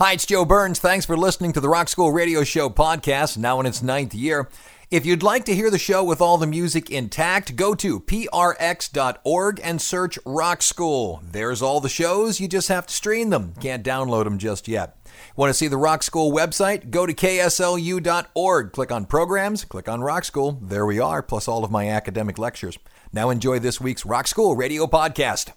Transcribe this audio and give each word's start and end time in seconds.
Hi, 0.00 0.12
it's 0.12 0.26
Joe 0.26 0.44
Burns. 0.44 0.78
Thanks 0.78 1.06
for 1.06 1.16
listening 1.16 1.52
to 1.54 1.60
the 1.60 1.68
Rock 1.68 1.88
School 1.88 2.12
Radio 2.12 2.44
Show 2.44 2.70
podcast, 2.70 3.36
now 3.36 3.58
in 3.58 3.66
its 3.66 3.82
ninth 3.82 4.14
year. 4.14 4.48
If 4.92 5.04
you'd 5.04 5.24
like 5.24 5.44
to 5.46 5.56
hear 5.56 5.72
the 5.72 5.76
show 5.78 6.04
with 6.04 6.20
all 6.20 6.38
the 6.38 6.46
music 6.46 6.88
intact, 6.88 7.56
go 7.56 7.74
to 7.74 7.98
prx.org 7.98 9.60
and 9.60 9.82
search 9.82 10.16
Rock 10.24 10.62
School. 10.62 11.20
There's 11.28 11.60
all 11.60 11.80
the 11.80 11.88
shows, 11.88 12.38
you 12.38 12.46
just 12.46 12.68
have 12.68 12.86
to 12.86 12.94
stream 12.94 13.30
them. 13.30 13.54
Can't 13.60 13.84
download 13.84 14.22
them 14.22 14.38
just 14.38 14.68
yet. 14.68 14.96
Want 15.34 15.50
to 15.50 15.54
see 15.54 15.66
the 15.66 15.76
Rock 15.76 16.04
School 16.04 16.30
website? 16.30 16.90
Go 16.90 17.04
to 17.04 17.12
kslu.org. 17.12 18.70
Click 18.70 18.92
on 18.92 19.04
programs, 19.04 19.64
click 19.64 19.88
on 19.88 20.00
Rock 20.00 20.24
School. 20.24 20.60
There 20.62 20.86
we 20.86 21.00
are, 21.00 21.24
plus 21.24 21.48
all 21.48 21.64
of 21.64 21.72
my 21.72 21.88
academic 21.88 22.38
lectures. 22.38 22.78
Now 23.12 23.30
enjoy 23.30 23.58
this 23.58 23.80
week's 23.80 24.06
Rock 24.06 24.28
School 24.28 24.54
Radio 24.54 24.86
podcast. 24.86 25.50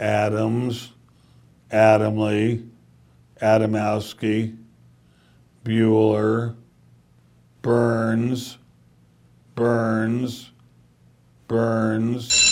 Adams, 0.00 0.90
Adamley, 1.70 2.70
Adamowski, 3.40 4.56
Bueller, 5.64 6.56
Burns, 7.62 8.58
Burns, 9.54 10.50
Burns. 11.46 12.47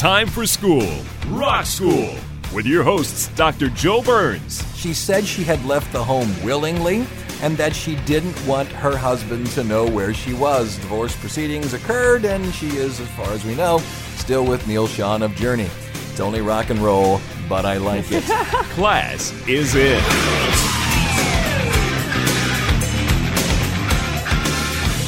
Time 0.00 0.28
for 0.28 0.46
school, 0.46 0.90
Rock 1.28 1.66
School, 1.66 2.14
with 2.54 2.64
your 2.64 2.82
hosts, 2.82 3.28
Dr. 3.36 3.68
Joe 3.68 4.00
Burns. 4.00 4.64
She 4.74 4.94
said 4.94 5.26
she 5.26 5.44
had 5.44 5.62
left 5.66 5.92
the 5.92 6.02
home 6.02 6.34
willingly 6.42 7.06
and 7.42 7.54
that 7.58 7.76
she 7.76 7.96
didn't 8.06 8.34
want 8.46 8.66
her 8.68 8.96
husband 8.96 9.48
to 9.48 9.62
know 9.62 9.86
where 9.86 10.14
she 10.14 10.32
was. 10.32 10.78
Divorce 10.78 11.14
proceedings 11.16 11.74
occurred, 11.74 12.24
and 12.24 12.54
she 12.54 12.68
is, 12.68 12.98
as 12.98 13.08
far 13.08 13.30
as 13.32 13.44
we 13.44 13.54
know, 13.54 13.76
still 14.16 14.46
with 14.46 14.66
Neal 14.66 14.88
Schon 14.88 15.20
of 15.20 15.34
Journey. 15.34 15.68
It's 16.10 16.20
only 16.20 16.40
rock 16.40 16.70
and 16.70 16.80
roll, 16.80 17.20
but 17.46 17.66
I 17.66 17.76
like 17.76 18.10
it. 18.10 18.24
Class 18.72 19.34
is 19.46 19.74
in. 19.74 20.02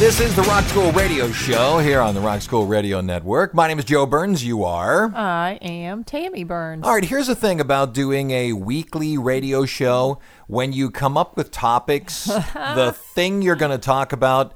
This 0.03 0.19
is 0.19 0.34
the 0.34 0.42
Rock 0.42 0.64
School 0.64 0.91
Radio 0.91 1.31
Show 1.31 1.78
here 1.78 2.00
on 2.00 2.17
the 2.17 2.20
Rock 2.20 2.41
School 2.42 2.67
Radio 2.67 3.00
Network. 3.00 3.55
My 3.55 3.69
name 3.69 3.78
is 3.78 3.84
Joe 3.84 4.05
Burns. 4.05 4.45
You 4.45 4.64
are. 4.64 5.14
I 5.14 5.61
am 5.62 6.03
Tammy 6.03 6.42
Burns. 6.42 6.84
All 6.84 6.92
right, 6.95 7.05
here's 7.05 7.28
the 7.28 7.36
thing 7.36 7.61
about 7.61 7.95
doing 7.95 8.33
a 8.33 8.53
weekly 8.53 9.17
radio 9.17 9.64
show. 9.64 10.19
When 10.48 10.73
you 10.73 10.91
come 10.91 11.17
up 11.17 11.36
with 11.36 11.53
topics, 11.53 12.25
the 12.25 12.97
thing 13.14 13.42
you're 13.42 13.55
going 13.55 13.70
to 13.70 13.78
talk 13.78 14.12
about 14.12 14.55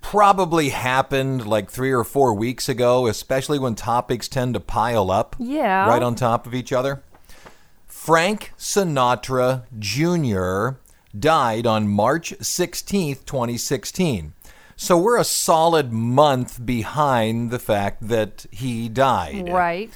probably 0.00 0.70
happened 0.70 1.46
like 1.46 1.70
three 1.70 1.92
or 1.92 2.02
four 2.02 2.34
weeks 2.34 2.68
ago, 2.68 3.06
especially 3.06 3.60
when 3.60 3.76
topics 3.76 4.26
tend 4.26 4.54
to 4.54 4.60
pile 4.60 5.12
up 5.12 5.36
Yeah. 5.38 5.86
right 5.88 6.02
on 6.02 6.16
top 6.16 6.44
of 6.44 6.54
each 6.54 6.72
other. 6.72 7.04
Frank 7.86 8.52
Sinatra 8.58 9.62
Jr. 9.78 10.80
died 11.16 11.68
on 11.68 11.86
March 11.86 12.34
16th, 12.40 13.24
2016. 13.26 14.32
So 14.80 14.96
we're 14.96 15.18
a 15.18 15.24
solid 15.24 15.92
month 15.92 16.64
behind 16.64 17.50
the 17.50 17.58
fact 17.58 18.06
that 18.06 18.46
he 18.52 18.88
died. 18.88 19.48
Right. 19.48 19.90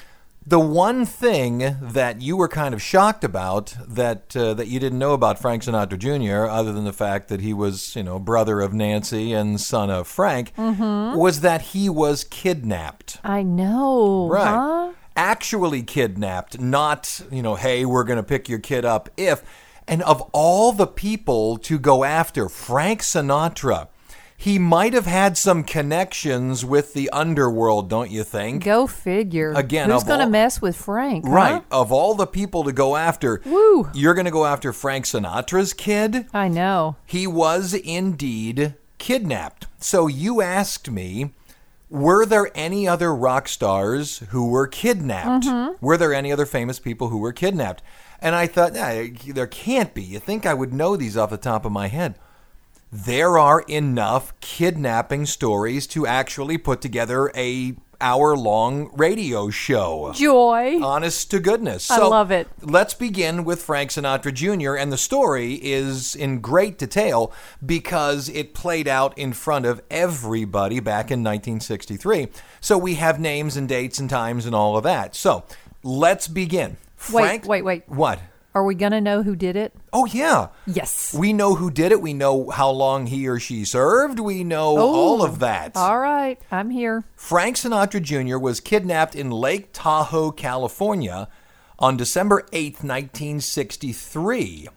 The 0.45 0.59
one 0.59 1.07
thing 1.07 1.77
that 1.81 2.21
you 2.21 2.37
were 2.37 2.49
kind 2.49 2.75
of 2.75 2.83
shocked 2.83 3.23
about 3.23 3.77
that 3.87 4.37
uh, 4.37 4.55
that 4.55 4.67
you 4.67 4.81
didn't 4.81 4.99
know 4.99 5.13
about 5.13 5.39
Frank 5.39 5.63
Sinatra 5.63 5.97
Jr., 5.97 6.51
other 6.51 6.73
than 6.73 6.83
the 6.83 6.93
fact 6.93 7.29
that 7.29 7.41
he 7.41 7.55
was, 7.55 7.95
you 7.95 8.03
know, 8.03 8.19
brother 8.19 8.61
of 8.61 8.73
Nancy 8.73 9.33
and 9.33 9.61
son 9.61 9.89
of 9.89 10.09
Frank, 10.09 10.53
was 10.57 11.43
that 11.43 11.63
he 11.63 11.89
was 11.89 12.25
kidnapped. 12.25 13.21
I 13.23 13.45
know. 13.45 14.27
Right. 14.29 14.49
Huh? 14.49 14.93
Actually 15.15 15.85
kidnapped, 15.85 16.59
not, 16.59 17.21
you 17.31 17.41
know, 17.41 17.55
hey, 17.55 17.85
we're 17.85 18.03
going 18.03 18.17
to 18.17 18.25
pick 18.25 18.49
your 18.49 18.59
kid 18.59 18.85
up 18.85 19.09
if. 19.17 19.45
And 19.87 20.03
of 20.03 20.23
all 20.33 20.73
the 20.73 20.87
people 20.87 21.57
to 21.59 21.79
go 21.79 22.03
after, 22.03 22.49
Frank 22.49 23.01
Sinatra, 23.03 23.89
he 24.43 24.59
might 24.59 24.93
have 24.93 25.07
had 25.07 25.39
some 25.39 25.63
connections 25.63 26.65
with 26.65 26.95
the 26.95 27.09
underworld, 27.11 27.89
don't 27.89 28.11
you 28.11 28.25
think? 28.25 28.65
Go 28.65 28.89
figure. 28.89 29.53
Again, 29.53 29.89
who's 29.89 30.03
going 30.03 30.19
to 30.19 30.27
mess 30.27 30.61
with 30.61 30.75
Frank? 30.75 31.25
huh? 31.25 31.31
Right. 31.33 31.65
Of 31.71 31.93
all 31.93 32.17
the 32.17 32.27
people 32.27 32.65
to 32.65 32.73
go 32.73 32.97
after, 32.97 33.41
Woo. 33.45 33.89
you're 33.95 34.15
going 34.15 34.25
to 34.25 34.33
go 34.33 34.45
after 34.45 34.73
Frank 34.73 35.05
Sinatra's 35.05 35.73
kid? 35.73 36.27
I 36.35 36.49
know. 36.49 36.97
He 37.07 37.25
was 37.25 37.73
indeed 37.73 38.75
kidnapped. 38.99 39.69
So 39.79 40.09
you 40.09 40.43
asked 40.43 40.91
me, 40.91 41.35
were 41.89 42.27
there 42.27 42.51
any 42.57 42.89
other 42.89 43.15
rock 43.15 43.47
stars 43.47 44.25
who 44.31 44.49
were 44.49 44.67
kidnapped? 44.67 45.47
Mm-hmm. 45.47 45.85
Were 45.85 45.97
there 45.97 46.13
any 46.13 46.33
other 46.33 46.47
famous 46.47 46.81
people 46.81 47.11
who 47.11 47.19
were 47.19 47.33
kidnapped? 47.33 47.81
And 48.21 48.35
I 48.35 48.49
thought, 48.49 48.73
nah, 48.73 49.05
there 49.25 49.47
can't 49.47 49.95
be. 49.95 50.03
You 50.03 50.19
think 50.19 50.47
I 50.47 50.55
would 50.55 50.73
know 50.73 50.97
these 50.97 51.17
off 51.17 51.31
the 51.31 51.37
top 51.37 51.65
of 51.65 51.71
my 51.71 51.87
head? 51.87 52.17
There 52.95 53.39
are 53.39 53.63
enough 53.63 54.39
kidnapping 54.41 55.25
stories 55.25 55.87
to 55.89 56.07
actually 56.07 56.59
put 56.59 56.83
together 56.83 57.33
a 57.35 57.75
hour 58.03 58.37
long 58.37 58.91
radio 58.95 59.49
show. 59.49 60.13
Joy. 60.15 60.79
Honest 60.83 61.31
to 61.31 61.41
goodness. 61.41 61.91
I 61.91 62.01
love 62.01 62.31
it. 62.31 62.49
Let's 62.61 62.93
begin 62.93 63.45
with 63.45 63.63
Frank 63.63 63.93
Sinatra 63.93 64.35
Jr. 64.35 64.77
And 64.77 64.93
the 64.93 64.99
story 64.99 65.55
is 65.55 66.15
in 66.15 66.41
great 66.41 66.77
detail 66.77 67.33
because 67.65 68.29
it 68.29 68.53
played 68.53 68.87
out 68.87 69.17
in 69.17 69.33
front 69.33 69.65
of 69.65 69.81
everybody 69.91 70.79
back 70.79 71.11
in 71.11 71.21
1963. 71.21 72.29
So 72.61 72.77
we 72.77 72.97
have 72.97 73.19
names 73.19 73.57
and 73.57 73.67
dates 73.67 74.01
and 74.01 74.11
times 74.11 74.45
and 74.45 74.55
all 74.55 74.77
of 74.77 74.83
that. 74.83 75.15
So 75.15 75.45
let's 75.83 76.29
begin. 76.29 76.77
Wait, 77.11 77.23
Frank, 77.23 77.47
wait, 77.47 77.63
wait. 77.63 77.85
What? 77.89 78.19
Are 78.55 78.65
we 78.65 78.75
going 78.75 78.93
to 78.93 79.01
know 79.01 79.23
who 79.23 79.35
did 79.35 79.57
it? 79.57 79.75
Oh, 79.93 80.05
yeah. 80.05 80.49
Yes. 80.67 81.15
We 81.15 81.33
know 81.33 81.55
who 81.55 81.71
did 81.71 81.91
it. 81.91 82.03
We 82.03 82.13
know 82.13 82.51
how 82.51 82.71
long 82.71 83.07
he 83.07 83.27
or 83.27 83.39
she 83.39 83.65
served. 83.65 84.21
We 84.21 84.45
know 84.45 84.77
oh, 84.79 84.95
all 84.95 85.23
of 85.23 85.39
that. 85.39 85.75
All 85.75 85.99
right. 85.99 86.39
I'm 86.51 86.69
here. 86.69 87.05
Frank 87.17 87.57
Sinatra 87.57 88.03
Jr. 88.03 88.37
was 88.37 88.61
kidnapped 88.61 89.15
in 89.15 89.31
Lake 89.31 89.71
Tahoe, 89.73 90.33
California 90.33 91.29
on 91.79 91.97
December 91.97 92.43
8th, 92.53 92.85
1963. 92.85 94.69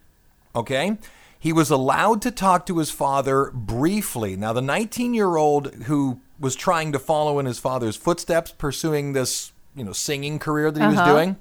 Okay? 0.55 0.97
He 1.37 1.51
was 1.51 1.69
allowed 1.69 2.21
to 2.23 2.31
talk 2.31 2.65
to 2.67 2.77
his 2.77 2.91
father 2.91 3.51
briefly. 3.53 4.37
Now, 4.37 4.53
the 4.53 4.61
19 4.61 5.13
year 5.13 5.35
old 5.35 5.73
who 5.83 6.21
was 6.39 6.55
trying 6.55 6.91
to 6.93 6.99
follow 6.99 7.39
in 7.39 7.45
his 7.45 7.59
father's 7.59 7.95
footsteps, 7.95 8.51
pursuing 8.51 9.13
this, 9.13 9.51
you 9.75 9.83
know, 9.83 9.91
singing 9.91 10.39
career 10.39 10.71
that 10.71 10.79
he 10.79 10.87
was 10.87 10.97
uh-huh. 10.97 11.13
doing, 11.13 11.35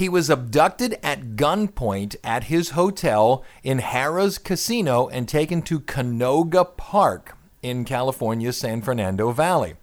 he 0.00 0.08
was 0.08 0.30
abducted 0.30 0.98
at 1.02 1.36
gunpoint 1.36 2.16
at 2.24 2.44
his 2.44 2.70
hotel 2.70 3.44
in 3.62 3.80
Harrah's 3.80 4.38
Casino 4.38 5.08
and 5.08 5.28
taken 5.28 5.60
to 5.60 5.78
Canoga 5.78 6.74
Park 6.78 7.36
in 7.62 7.84
California's 7.84 8.56
San 8.56 8.80
Fernando 8.80 9.30
Valley. 9.30 9.74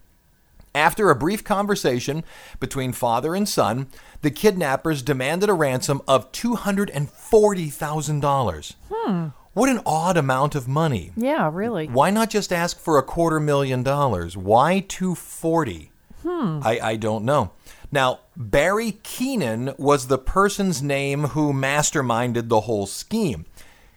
After 0.73 1.11
a 1.11 1.15
brief 1.15 1.43
conversation 1.43 2.23
between 2.59 2.93
father 2.93 3.35
and 3.35 3.47
son, 3.47 3.89
the 4.23 4.31
kidnappers 4.31 5.03
demanded 5.03 5.49
a 5.49 5.53
ransom 5.53 6.01
of 6.07 6.31
$240,000. 6.31 8.75
Hmm. 8.91 9.27
What 9.53 9.69
an 9.69 9.81
odd 9.85 10.17
amount 10.17 10.55
of 10.55 10.67
money. 10.67 11.11
Yeah, 11.15 11.47
really. 11.53 11.89
Why 11.89 12.09
not 12.09 12.31
just 12.31 12.51
ask 12.51 12.79
for 12.79 12.97
a 12.97 13.03
quarter 13.03 13.39
million 13.39 13.83
dollars? 13.83 14.35
Why 14.35 14.79
240? 14.79 15.91
Hmm. 16.23 16.61
I, 16.63 16.79
I 16.79 16.95
don't 16.95 17.23
know. 17.23 17.51
Now, 17.91 18.19
Barry 18.35 18.99
Keenan 19.03 19.73
was 19.77 20.07
the 20.07 20.17
person's 20.17 20.81
name 20.81 21.25
who 21.25 21.53
masterminded 21.53 22.49
the 22.49 22.61
whole 22.61 22.85
scheme. 22.85 23.45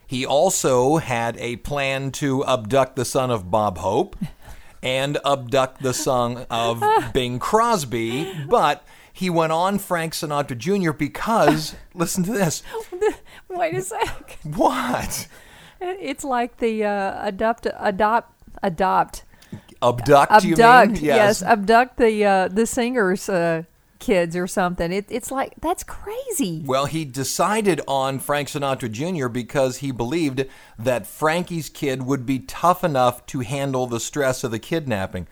He 0.06 0.24
also 0.24 0.96
had 0.96 1.36
a 1.38 1.56
plan 1.56 2.10
to 2.12 2.44
abduct 2.44 2.96
the 2.96 3.04
son 3.04 3.30
of 3.30 3.50
Bob 3.50 3.78
Hope 3.78 4.16
and 4.82 5.18
abduct 5.24 5.82
the 5.82 5.94
son 5.94 6.46
of 6.50 6.82
Bing 7.12 7.38
Crosby, 7.38 8.32
but 8.48 8.84
he 9.12 9.28
went 9.28 9.52
on 9.52 9.78
Frank 9.78 10.14
Sinatra 10.14 10.56
Jr. 10.56 10.92
because, 10.92 11.74
listen 11.94 12.24
to 12.24 12.32
this. 12.32 12.62
Wait 13.48 13.74
a 13.74 13.82
sec. 13.82 14.38
What? 14.44 15.28
It's 15.80 16.24
like 16.24 16.58
the 16.58 16.84
uh, 16.84 17.26
adopt, 17.26 17.66
adopt, 17.78 18.32
adopt, 18.62 19.24
Abduct, 19.82 20.44
you 20.44 20.50
mean? 20.50 20.60
abduct. 20.60 21.00
Yes. 21.00 21.42
abduct 21.42 21.96
the 21.96 22.22
uh, 22.24 22.48
the 22.48 22.66
singer's 22.66 23.30
uh, 23.30 23.62
kids 24.00 24.34
or 24.34 24.46
something. 24.46 24.90
It, 24.92 25.06
it's 25.08 25.30
like 25.30 25.54
that's 25.60 25.84
crazy. 25.84 26.62
Well, 26.66 26.86
he 26.86 27.04
decided 27.04 27.80
on 27.86 28.18
Frank 28.18 28.48
Sinatra 28.48 28.90
Jr. 28.90 29.28
because 29.28 29.76
he 29.76 29.92
believed 29.92 30.46
that 30.78 31.06
Frankie's 31.06 31.68
kid 31.68 32.02
would 32.02 32.26
be 32.26 32.40
tough 32.40 32.82
enough 32.82 33.24
to 33.26 33.40
handle 33.40 33.86
the 33.86 34.00
stress 34.00 34.42
of 34.42 34.50
the 34.50 34.58
kidnapping. 34.58 35.28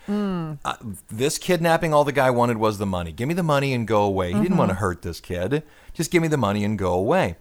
Uh, 0.64 0.76
this 1.08 1.38
kidnapping, 1.38 1.92
all 1.92 2.04
the 2.04 2.12
guy 2.12 2.30
wanted 2.30 2.58
was 2.58 2.78
the 2.78 2.86
money. 2.86 3.10
Give 3.10 3.26
me 3.26 3.34
the 3.34 3.42
money 3.42 3.72
and 3.74 3.88
go 3.88 4.02
away. 4.02 4.32
He 4.32 4.40
didn't 4.40 4.58
want 4.58 4.70
to 4.70 4.76
hurt 4.76 5.02
this 5.02 5.20
kid. 5.20 5.64
Just 5.94 6.10
give 6.10 6.22
me 6.22 6.28
the 6.28 6.36
money 6.36 6.62
and 6.62 6.78
go 6.78 6.92
away. 6.92 7.36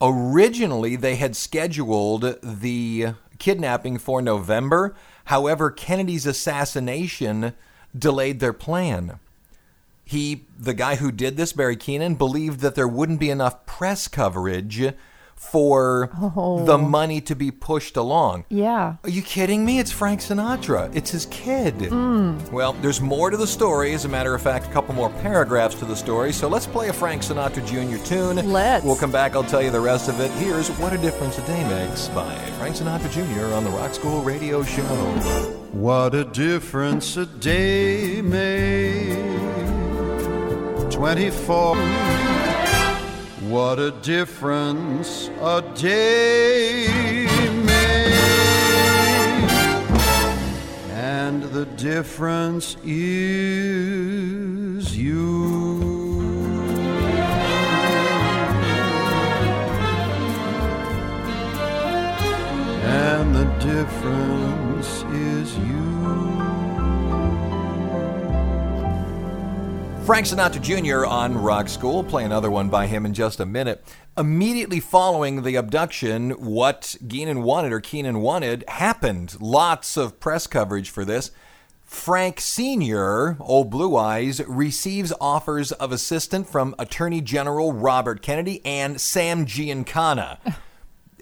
Originally, 0.00 0.94
they 0.94 1.16
had 1.16 1.34
scheduled 1.34 2.38
the 2.42 3.14
kidnapping 3.38 3.98
for 3.98 4.22
November. 4.22 4.94
However, 5.24 5.70
Kennedy's 5.70 6.26
assassination 6.26 7.54
delayed 7.96 8.38
their 8.38 8.52
plan 8.52 9.18
he 10.08 10.46
the 10.58 10.72
guy 10.72 10.96
who 10.96 11.12
did 11.12 11.36
this 11.36 11.52
barry 11.52 11.76
keenan 11.76 12.14
believed 12.14 12.60
that 12.60 12.74
there 12.74 12.88
wouldn't 12.88 13.20
be 13.20 13.28
enough 13.28 13.66
press 13.66 14.08
coverage 14.08 14.94
for 15.34 16.10
oh. 16.18 16.64
the 16.64 16.78
money 16.78 17.20
to 17.20 17.36
be 17.36 17.50
pushed 17.50 17.96
along. 17.96 18.44
Yeah. 18.48 18.96
are 19.04 19.10
you 19.10 19.20
kidding 19.20 19.64
me? 19.64 19.78
It's 19.78 19.92
frank 19.92 20.20
sinatra. 20.20 20.90
It's 20.96 21.10
his 21.10 21.26
kid. 21.26 21.74
Hmm. 21.74 22.38
Well 22.50 22.72
there's 22.72 23.02
more 23.02 23.28
to 23.28 23.36
the 23.36 23.46
story. 23.46 23.92
As 23.92 24.06
a 24.06 24.08
matter 24.08 24.34
of 24.34 24.40
fact 24.40 24.66
a 24.66 24.70
couple 24.70 24.94
more 24.94 25.10
paragraphs 25.10 25.74
to 25.76 25.84
the 25.84 25.94
story. 25.94 26.32
So 26.32 26.48
let's 26.48 26.66
play 26.66 26.88
a 26.88 26.92
frank 26.94 27.20
sinatra 27.20 27.66
jr 27.66 28.02
tune. 28.02 28.50
Let's. 28.50 28.86
we'll 28.86 28.96
come 28.96 29.12
back. 29.12 29.36
I'll 29.36 29.44
tell 29.44 29.62
you 29.62 29.70
the 29.70 29.78
rest 29.78 30.08
of 30.08 30.20
it. 30.20 30.30
Here's 30.42 30.70
what 30.78 30.94
a 30.94 30.98
difference 30.98 31.36
a 31.36 31.46
day 31.46 31.62
makes 31.68 32.08
by 32.08 32.34
frank 32.58 32.76
sinatra 32.76 33.12
jr 33.12 33.54
on 33.54 33.62
the 33.62 33.70
rock 33.70 33.92
school 33.92 34.22
radio 34.22 34.62
show. 34.62 34.82
What 35.72 36.14
a 36.14 36.24
difference 36.24 37.18
a 37.18 37.26
day 37.26 38.22
made. 38.22 39.57
24. 40.98 41.76
What 43.46 43.78
a 43.78 43.92
difference 44.02 45.30
a 45.40 45.62
day 45.76 46.88
made. 47.62 48.12
And 50.90 51.44
the 51.44 51.66
difference 51.76 52.76
is 52.82 54.98
you. 54.98 55.78
And 62.82 63.36
the 63.36 63.44
difference 63.64 64.37
Frank 70.08 70.24
Sinatra 70.24 70.62
Jr. 70.62 71.04
on 71.04 71.36
Rock 71.36 71.68
School. 71.68 72.02
Play 72.02 72.24
another 72.24 72.50
one 72.50 72.70
by 72.70 72.86
him 72.86 73.04
in 73.04 73.12
just 73.12 73.40
a 73.40 73.44
minute. 73.44 73.84
Immediately 74.16 74.80
following 74.80 75.42
the 75.42 75.56
abduction, 75.56 76.30
what 76.30 76.96
Keenan 77.06 77.42
wanted 77.42 77.72
or 77.72 77.80
Keenan 77.80 78.22
wanted 78.22 78.64
happened. 78.68 79.38
Lots 79.38 79.98
of 79.98 80.18
press 80.18 80.46
coverage 80.46 80.88
for 80.88 81.04
this. 81.04 81.30
Frank 81.84 82.40
Sr., 82.40 83.36
old 83.38 83.68
Blue 83.68 83.98
Eyes, 83.98 84.40
receives 84.48 85.12
offers 85.20 85.72
of 85.72 85.92
assistance 85.92 86.50
from 86.50 86.74
Attorney 86.78 87.20
General 87.20 87.74
Robert 87.74 88.22
Kennedy 88.22 88.64
and 88.64 88.98
Sam 88.98 89.44
Giancana, 89.44 90.38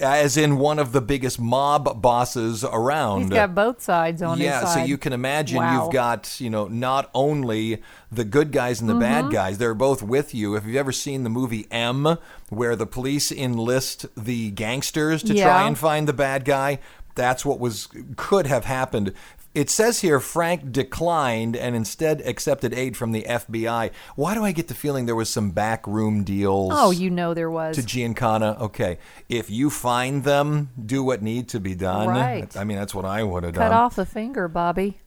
as 0.00 0.37
in 0.37 0.58
one 0.58 0.78
of 0.78 0.93
the 0.93 1.00
biggest 1.00 1.40
mob 1.40 2.02
bosses 2.02 2.64
around. 2.64 3.22
He's 3.22 3.31
got 3.31 3.54
both 3.54 3.81
sides 3.81 4.20
on 4.22 4.38
yeah, 4.38 4.60
his 4.60 4.72
so 4.75 4.84
you 4.84 4.98
can 4.98 5.12
imagine 5.12 5.58
Wow. 5.58 5.84
you've 5.84 5.93
got, 5.93 6.40
you 6.40 6.50
know, 6.50 6.69
not 6.69 7.10
only 7.14 7.82
the 8.12 8.25
good 8.25 8.52
guys 8.52 8.81
and 8.81 8.90
the 8.90 8.94
Mm-hmm. 8.94 9.00
bad 9.00 9.32
guys, 9.32 9.58
they're 9.58 9.75
both 9.75 10.02
with 10.02 10.34
you. 10.34 10.54
If 10.54 10.64
you've 10.66 10.76
ever 10.76 10.93
seen 10.93 11.22
the 11.22 11.31
movie 11.31 11.66
M, 11.70 12.19
where 12.50 12.76
the 12.76 12.87
police 12.87 13.32
enlist 13.32 14.06
the 14.16 14.50
gangsters 14.50 15.22
to 15.25 15.34
try 15.34 15.66
and 15.66 15.78
find 15.78 16.06
the 16.06 16.12
bad 16.12 16.44
guy, 16.44 16.78
that's 17.14 17.46
what 17.46 17.58
was 17.58 17.88
could 18.16 18.46
have 18.46 18.66
happened. 18.66 19.12
It 19.56 19.70
says 19.70 20.03
here 20.03 20.20
Frank 20.20 20.70
declined 20.70 21.56
and 21.56 21.75
instead 21.75 22.20
accepted 22.20 22.75
aid 22.75 22.94
from 22.94 23.12
the 23.12 23.23
FBI. 23.23 23.91
Why 24.14 24.35
do 24.35 24.44
I 24.44 24.53
get 24.53 24.69
the 24.69 24.75
feeling 24.75 25.06
there 25.06 25.17
was 25.17 25.31
some 25.31 25.53
backroom 25.53 26.25
deals? 26.25 26.73
Oh, 26.75 26.91
you 26.91 27.08
know 27.08 27.32
there 27.32 27.50
was. 27.50 27.75
to 27.76 27.82
Giancana. 27.82 28.61
Okay, 28.61 28.99
if 29.31 29.49
you 29.49 29.70
find 29.70 30.25
them, 30.25 30.69
do 30.85 31.03
what 31.03 31.23
need 31.23 31.49
to 31.49 31.58
be 31.58 31.75
done. 31.75 32.08
Right. 32.08 32.55
I 32.55 32.64
mean, 32.64 32.76
that's 32.76 32.94
what 32.94 33.06
I 33.06 33.23
would 33.23 33.44
have 33.44 33.55
Cut 33.55 33.61
done. 33.61 33.70
Cut 33.70 33.76
off 33.79 33.97
a 33.97 34.05
finger, 34.05 34.47
Bobby. 34.47 34.99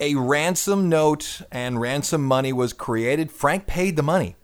A 0.00 0.14
ransom 0.14 0.88
note 0.88 1.42
and 1.52 1.78
ransom 1.78 2.24
money 2.24 2.54
was 2.54 2.72
created. 2.72 3.30
Frank 3.30 3.66
paid 3.66 3.96
the 3.96 4.02
money, 4.02 4.36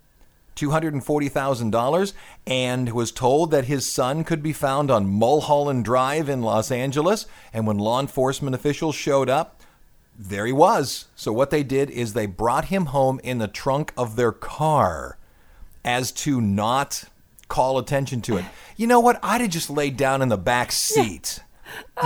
$240,000, 0.57 2.13
and 2.47 2.93
was 2.93 3.13
told 3.13 3.51
that 3.51 3.65
his 3.65 3.91
son 3.91 4.25
could 4.25 4.43
be 4.43 4.53
found 4.53 4.91
on 4.91 5.11
Mulholland 5.11 5.85
Drive 5.85 6.29
in 6.29 6.43
Los 6.43 6.71
Angeles. 6.71 7.27
And 7.53 7.67
when 7.67 7.79
law 7.79 8.01
enforcement 8.01 8.55
officials 8.55 8.95
showed 8.95 9.29
up, 9.29 9.61
there 10.17 10.47
he 10.47 10.53
was. 10.53 11.07
So 11.17 11.33
what 11.33 11.51
they 11.51 11.63
did 11.63 11.91
is 11.91 12.13
they 12.13 12.27
brought 12.27 12.67
him 12.67 12.87
home 12.87 13.21
in 13.25 13.39
the 13.39 13.49
trunk 13.49 13.93
of 13.97 14.17
their 14.17 14.33
car 14.33 15.19
as 15.85 16.13
to 16.13 16.41
not 16.41 17.05
call 17.49 17.79
attention 17.79 18.23
to 18.23 18.37
it. 18.37 18.45
You 18.77 18.87
know 18.87 19.01
what? 19.01 19.19
I'd 19.23 19.41
have 19.41 19.51
just 19.51 19.71
laid 19.71 19.97
down 19.97 20.23
in 20.23 20.29
the 20.29 20.39
back 20.39 20.73
seat. 20.73 21.41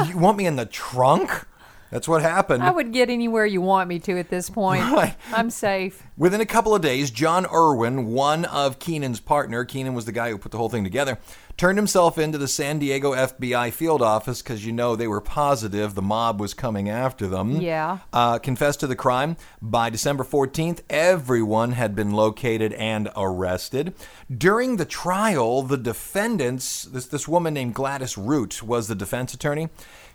You 0.07 0.19
want 0.19 0.39
me 0.39 0.47
in 0.47 0.57
the 0.57 0.67
trunk? 0.67 1.47
That's 1.91 2.07
what 2.07 2.23
happened. 2.23 2.63
I 2.63 2.71
would 2.71 2.93
get 2.93 3.09
anywhere 3.09 3.47
you 3.47 3.61
want 3.61 3.89
me 3.89 3.99
to 4.01 4.19
at 4.19 4.29
this 4.29 4.51
point. 4.51 4.85
Right. 4.99 5.15
I'm 5.33 5.51
safe. 5.51 6.03
Within 6.17 6.41
a 6.41 6.47
couple 6.47 6.75
of 6.75 6.83
days, 6.83 7.11
John 7.11 7.47
Irwin, 7.47 8.07
one 8.07 8.45
of 8.47 8.81
Keenan's 8.81 9.21
partner, 9.21 9.65
Keenan 9.65 9.95
was 9.95 10.07
the 10.07 10.13
guy 10.13 10.31
who 10.31 10.39
put 10.39 10.51
the 10.51 10.59
whole 10.59 10.69
thing 10.69 10.83
together, 10.83 11.19
turned 11.57 11.79
himself 11.79 12.19
into 12.19 12.39
the 12.39 12.49
San 12.49 12.79
Diego 12.79 13.13
FBI 13.13 13.73
field 13.73 14.03
office 14.03 14.43
because 14.43 14.65
you 14.67 14.73
know 14.73 14.97
they 14.97 15.07
were 15.07 15.21
positive 15.21 15.95
the 15.95 16.03
mob 16.03 16.41
was 16.41 16.55
coming 16.55 16.89
after 16.89 17.27
them. 17.29 17.61
Yeah. 17.61 17.99
Uh, 18.13 18.39
confessed 18.39 18.81
to 18.81 18.87
the 18.87 18.97
crime. 18.97 19.37
By 19.63 19.91
December 19.91 20.25
14th, 20.25 20.81
everyone 20.91 21.73
had 21.73 21.95
been 21.95 22.13
located 22.13 22.73
and 22.73 23.11
arrested. 23.17 23.95
During 24.35 24.77
the 24.77 24.85
trial, 24.85 25.63
the 25.63 25.77
defendants, 25.77 26.85
this, 26.85 27.07
this 27.07 27.29
woman 27.29 27.55
named 27.55 27.75
Gladys 27.75 28.19
Root 28.19 28.63
was 28.63 28.89
the 28.89 28.95
defense 28.95 29.35
attorney. 29.35 29.69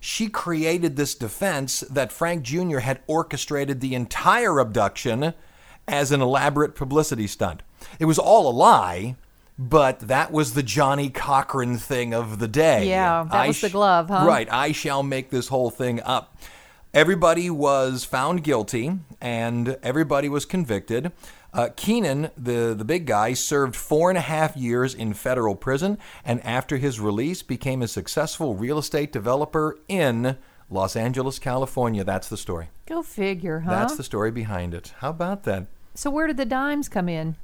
She 0.05 0.27
created 0.27 0.97
this 0.97 1.15
defense 1.15 1.79
that 1.89 2.11
Frank 2.11 2.43
Jr. 2.43 2.79
had 2.79 2.99
orchestrated 3.07 3.79
the 3.79 3.95
entire 3.95 4.59
abduction 4.59 5.33
as 5.87 6.11
an 6.11 6.19
elaborate 6.19 6.75
publicity 6.75 7.25
stunt. 7.25 7.63
It 7.99 8.03
was 8.03 8.19
all 8.19 8.49
a 8.49 8.51
lie, 8.51 9.15
but 9.57 10.01
that 10.01 10.29
was 10.33 10.55
the 10.55 10.61
Johnnie 10.61 11.09
Cochran 11.09 11.77
thing 11.77 12.13
of 12.13 12.39
the 12.39 12.49
day. 12.49 12.89
Yeah, 12.89 13.23
that 13.23 13.33
I 13.33 13.47
was 13.47 13.61
the 13.61 13.69
glove, 13.69 14.09
huh? 14.09 14.25
Right. 14.27 14.51
I 14.51 14.73
shall 14.73 15.03
make 15.03 15.29
this 15.29 15.47
whole 15.47 15.69
thing 15.69 16.01
up. 16.01 16.35
Everybody 16.93 17.49
was 17.49 18.03
found 18.03 18.43
guilty 18.43 18.99
and 19.21 19.77
everybody 19.81 20.27
was 20.27 20.43
convicted. 20.43 21.13
Uh, 21.53 21.69
Keenan, 21.75 22.31
the, 22.35 22.73
the 22.75 22.85
big 22.85 23.05
guy, 23.05 23.33
served 23.33 23.75
four 23.75 24.09
and 24.09 24.17
a 24.17 24.21
half 24.21 24.57
years 24.57 24.93
in 24.93 25.13
federal 25.13 25.55
prison 25.55 25.99
and 26.25 26.43
after 26.43 26.77
his 26.77 26.99
release 26.99 27.43
became 27.43 27.81
a 27.81 27.87
successful 27.87 28.55
real 28.55 28.79
estate 28.79 29.11
developer 29.11 29.77
in 29.87 30.37
Los 30.69 30.95
Angeles, 30.95 31.37
California. 31.37 32.03
That's 32.03 32.27
the 32.27 32.37
story. 32.37 32.69
Go 32.87 33.03
figure, 33.03 33.59
huh? 33.59 33.69
That's 33.69 33.95
the 33.95 34.03
story 34.03 34.31
behind 34.31 34.73
it. 34.73 34.93
How 34.97 35.09
about 35.11 35.43
that? 35.43 35.67
so 35.95 36.09
where 36.09 36.27
did 36.27 36.37
the 36.37 36.45
dimes 36.45 36.89
come 36.89 37.07
in? 37.07 37.35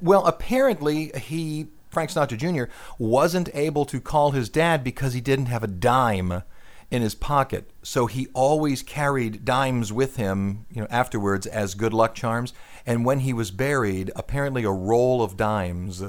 Well, 0.00 0.24
apparently 0.26 1.12
he, 1.18 1.68
Frank 1.90 2.10
Sinatra 2.10 2.38
Jr., 2.38 2.72
wasn't 2.98 3.48
able 3.54 3.84
to 3.86 4.00
call 4.00 4.30
his 4.30 4.48
dad 4.48 4.82
because 4.82 5.12
he 5.12 5.20
didn't 5.20 5.46
have 5.46 5.62
a 5.62 5.68
dime 5.68 6.42
in 6.90 7.02
his 7.02 7.14
pocket. 7.14 7.70
So 7.82 8.06
he 8.06 8.28
always 8.34 8.82
carried 8.82 9.44
dimes 9.44 9.92
with 9.92 10.16
him, 10.16 10.66
you 10.70 10.82
know, 10.82 10.88
afterwards 10.90 11.46
as 11.46 11.74
good 11.74 11.92
luck 11.94 12.14
charms. 12.14 12.52
And 12.86 13.04
when 13.04 13.20
he 13.20 13.32
was 13.32 13.50
buried, 13.50 14.10
apparently 14.16 14.64
a 14.64 14.70
roll 14.70 15.22
of 15.22 15.36
dimes 15.36 16.02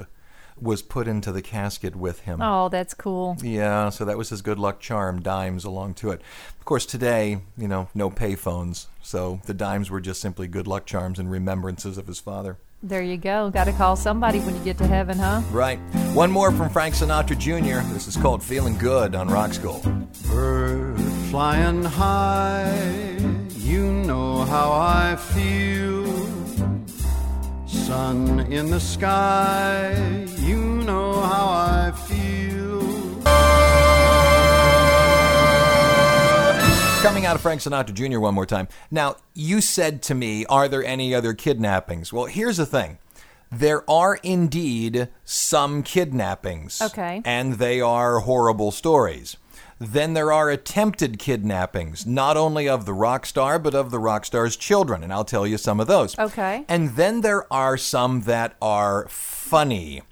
was 0.60 0.82
put 0.82 1.08
into 1.08 1.32
the 1.32 1.42
casket 1.42 1.96
with 1.96 2.20
him. 2.20 2.40
Oh, 2.40 2.68
that's 2.68 2.94
cool. 2.94 3.36
Yeah, 3.42 3.88
so 3.90 4.04
that 4.04 4.16
was 4.16 4.30
his 4.30 4.42
good 4.42 4.58
luck 4.58 4.80
charm, 4.80 5.20
dimes 5.20 5.64
along 5.64 5.94
to 5.94 6.10
it. 6.10 6.20
Of 6.58 6.64
course, 6.64 6.86
today, 6.86 7.40
you 7.56 7.68
know, 7.68 7.88
no 7.94 8.10
payphones. 8.10 8.86
So 9.02 9.40
the 9.46 9.54
dimes 9.54 9.90
were 9.90 10.00
just 10.00 10.20
simply 10.20 10.46
good 10.46 10.66
luck 10.66 10.86
charms 10.86 11.18
and 11.18 11.30
remembrances 11.30 11.98
of 11.98 12.06
his 12.06 12.20
father. 12.20 12.58
There 12.82 13.02
you 13.02 13.16
go. 13.16 13.50
Got 13.50 13.64
to 13.64 13.72
call 13.72 13.96
somebody 13.96 14.40
when 14.40 14.54
you 14.54 14.62
get 14.62 14.76
to 14.78 14.86
heaven, 14.86 15.18
huh? 15.18 15.40
Right. 15.50 15.78
One 16.12 16.30
more 16.30 16.52
from 16.52 16.68
Frank 16.68 16.94
Sinatra 16.94 17.38
Jr. 17.38 17.80
This 17.92 18.06
is 18.06 18.16
called 18.16 18.42
Feeling 18.42 18.76
Good 18.76 19.14
on 19.14 19.28
Rock 19.28 19.54
School. 19.54 19.80
Bird 20.28 21.00
flying 21.30 21.82
high, 21.82 23.18
you 23.56 23.90
know 23.90 24.44
how 24.44 24.70
I 24.70 25.16
feel. 25.16 25.93
Sun 27.94 28.52
in 28.52 28.70
the 28.70 28.80
sky, 28.80 29.94
you 30.38 30.82
know 30.82 31.12
how 31.20 31.46
I 31.46 31.92
feel. 31.92 32.80
Coming 37.02 37.24
out 37.24 37.36
of 37.36 37.40
Frank 37.40 37.60
Sinatra 37.60 37.94
Jr. 37.94 38.18
one 38.18 38.34
more 38.34 38.46
time. 38.46 38.66
Now, 38.90 39.14
you 39.32 39.60
said 39.60 40.02
to 40.02 40.14
me, 40.16 40.44
Are 40.46 40.66
there 40.66 40.82
any 40.82 41.14
other 41.14 41.34
kidnappings? 41.34 42.12
Well, 42.12 42.24
here's 42.24 42.56
the 42.56 42.66
thing 42.66 42.98
There 43.52 43.88
are 43.88 44.18
indeed 44.24 45.08
some 45.24 45.84
kidnappings. 45.84 46.82
Okay. 46.82 47.22
And 47.24 47.54
they 47.58 47.80
are 47.80 48.18
horrible 48.18 48.72
stories. 48.72 49.36
Then 49.78 50.14
there 50.14 50.32
are 50.32 50.50
attempted 50.50 51.18
kidnappings, 51.18 52.06
not 52.06 52.36
only 52.36 52.68
of 52.68 52.86
the 52.86 52.92
rock 52.92 53.26
star, 53.26 53.58
but 53.58 53.74
of 53.74 53.90
the 53.90 53.98
rock 53.98 54.24
star's 54.24 54.56
children. 54.56 55.02
And 55.02 55.12
I'll 55.12 55.24
tell 55.24 55.46
you 55.46 55.58
some 55.58 55.80
of 55.80 55.86
those. 55.86 56.18
Okay. 56.18 56.64
And 56.68 56.96
then 56.96 57.22
there 57.22 57.52
are 57.52 57.76
some 57.76 58.22
that 58.22 58.56
are 58.62 59.06
funny. 59.08 60.02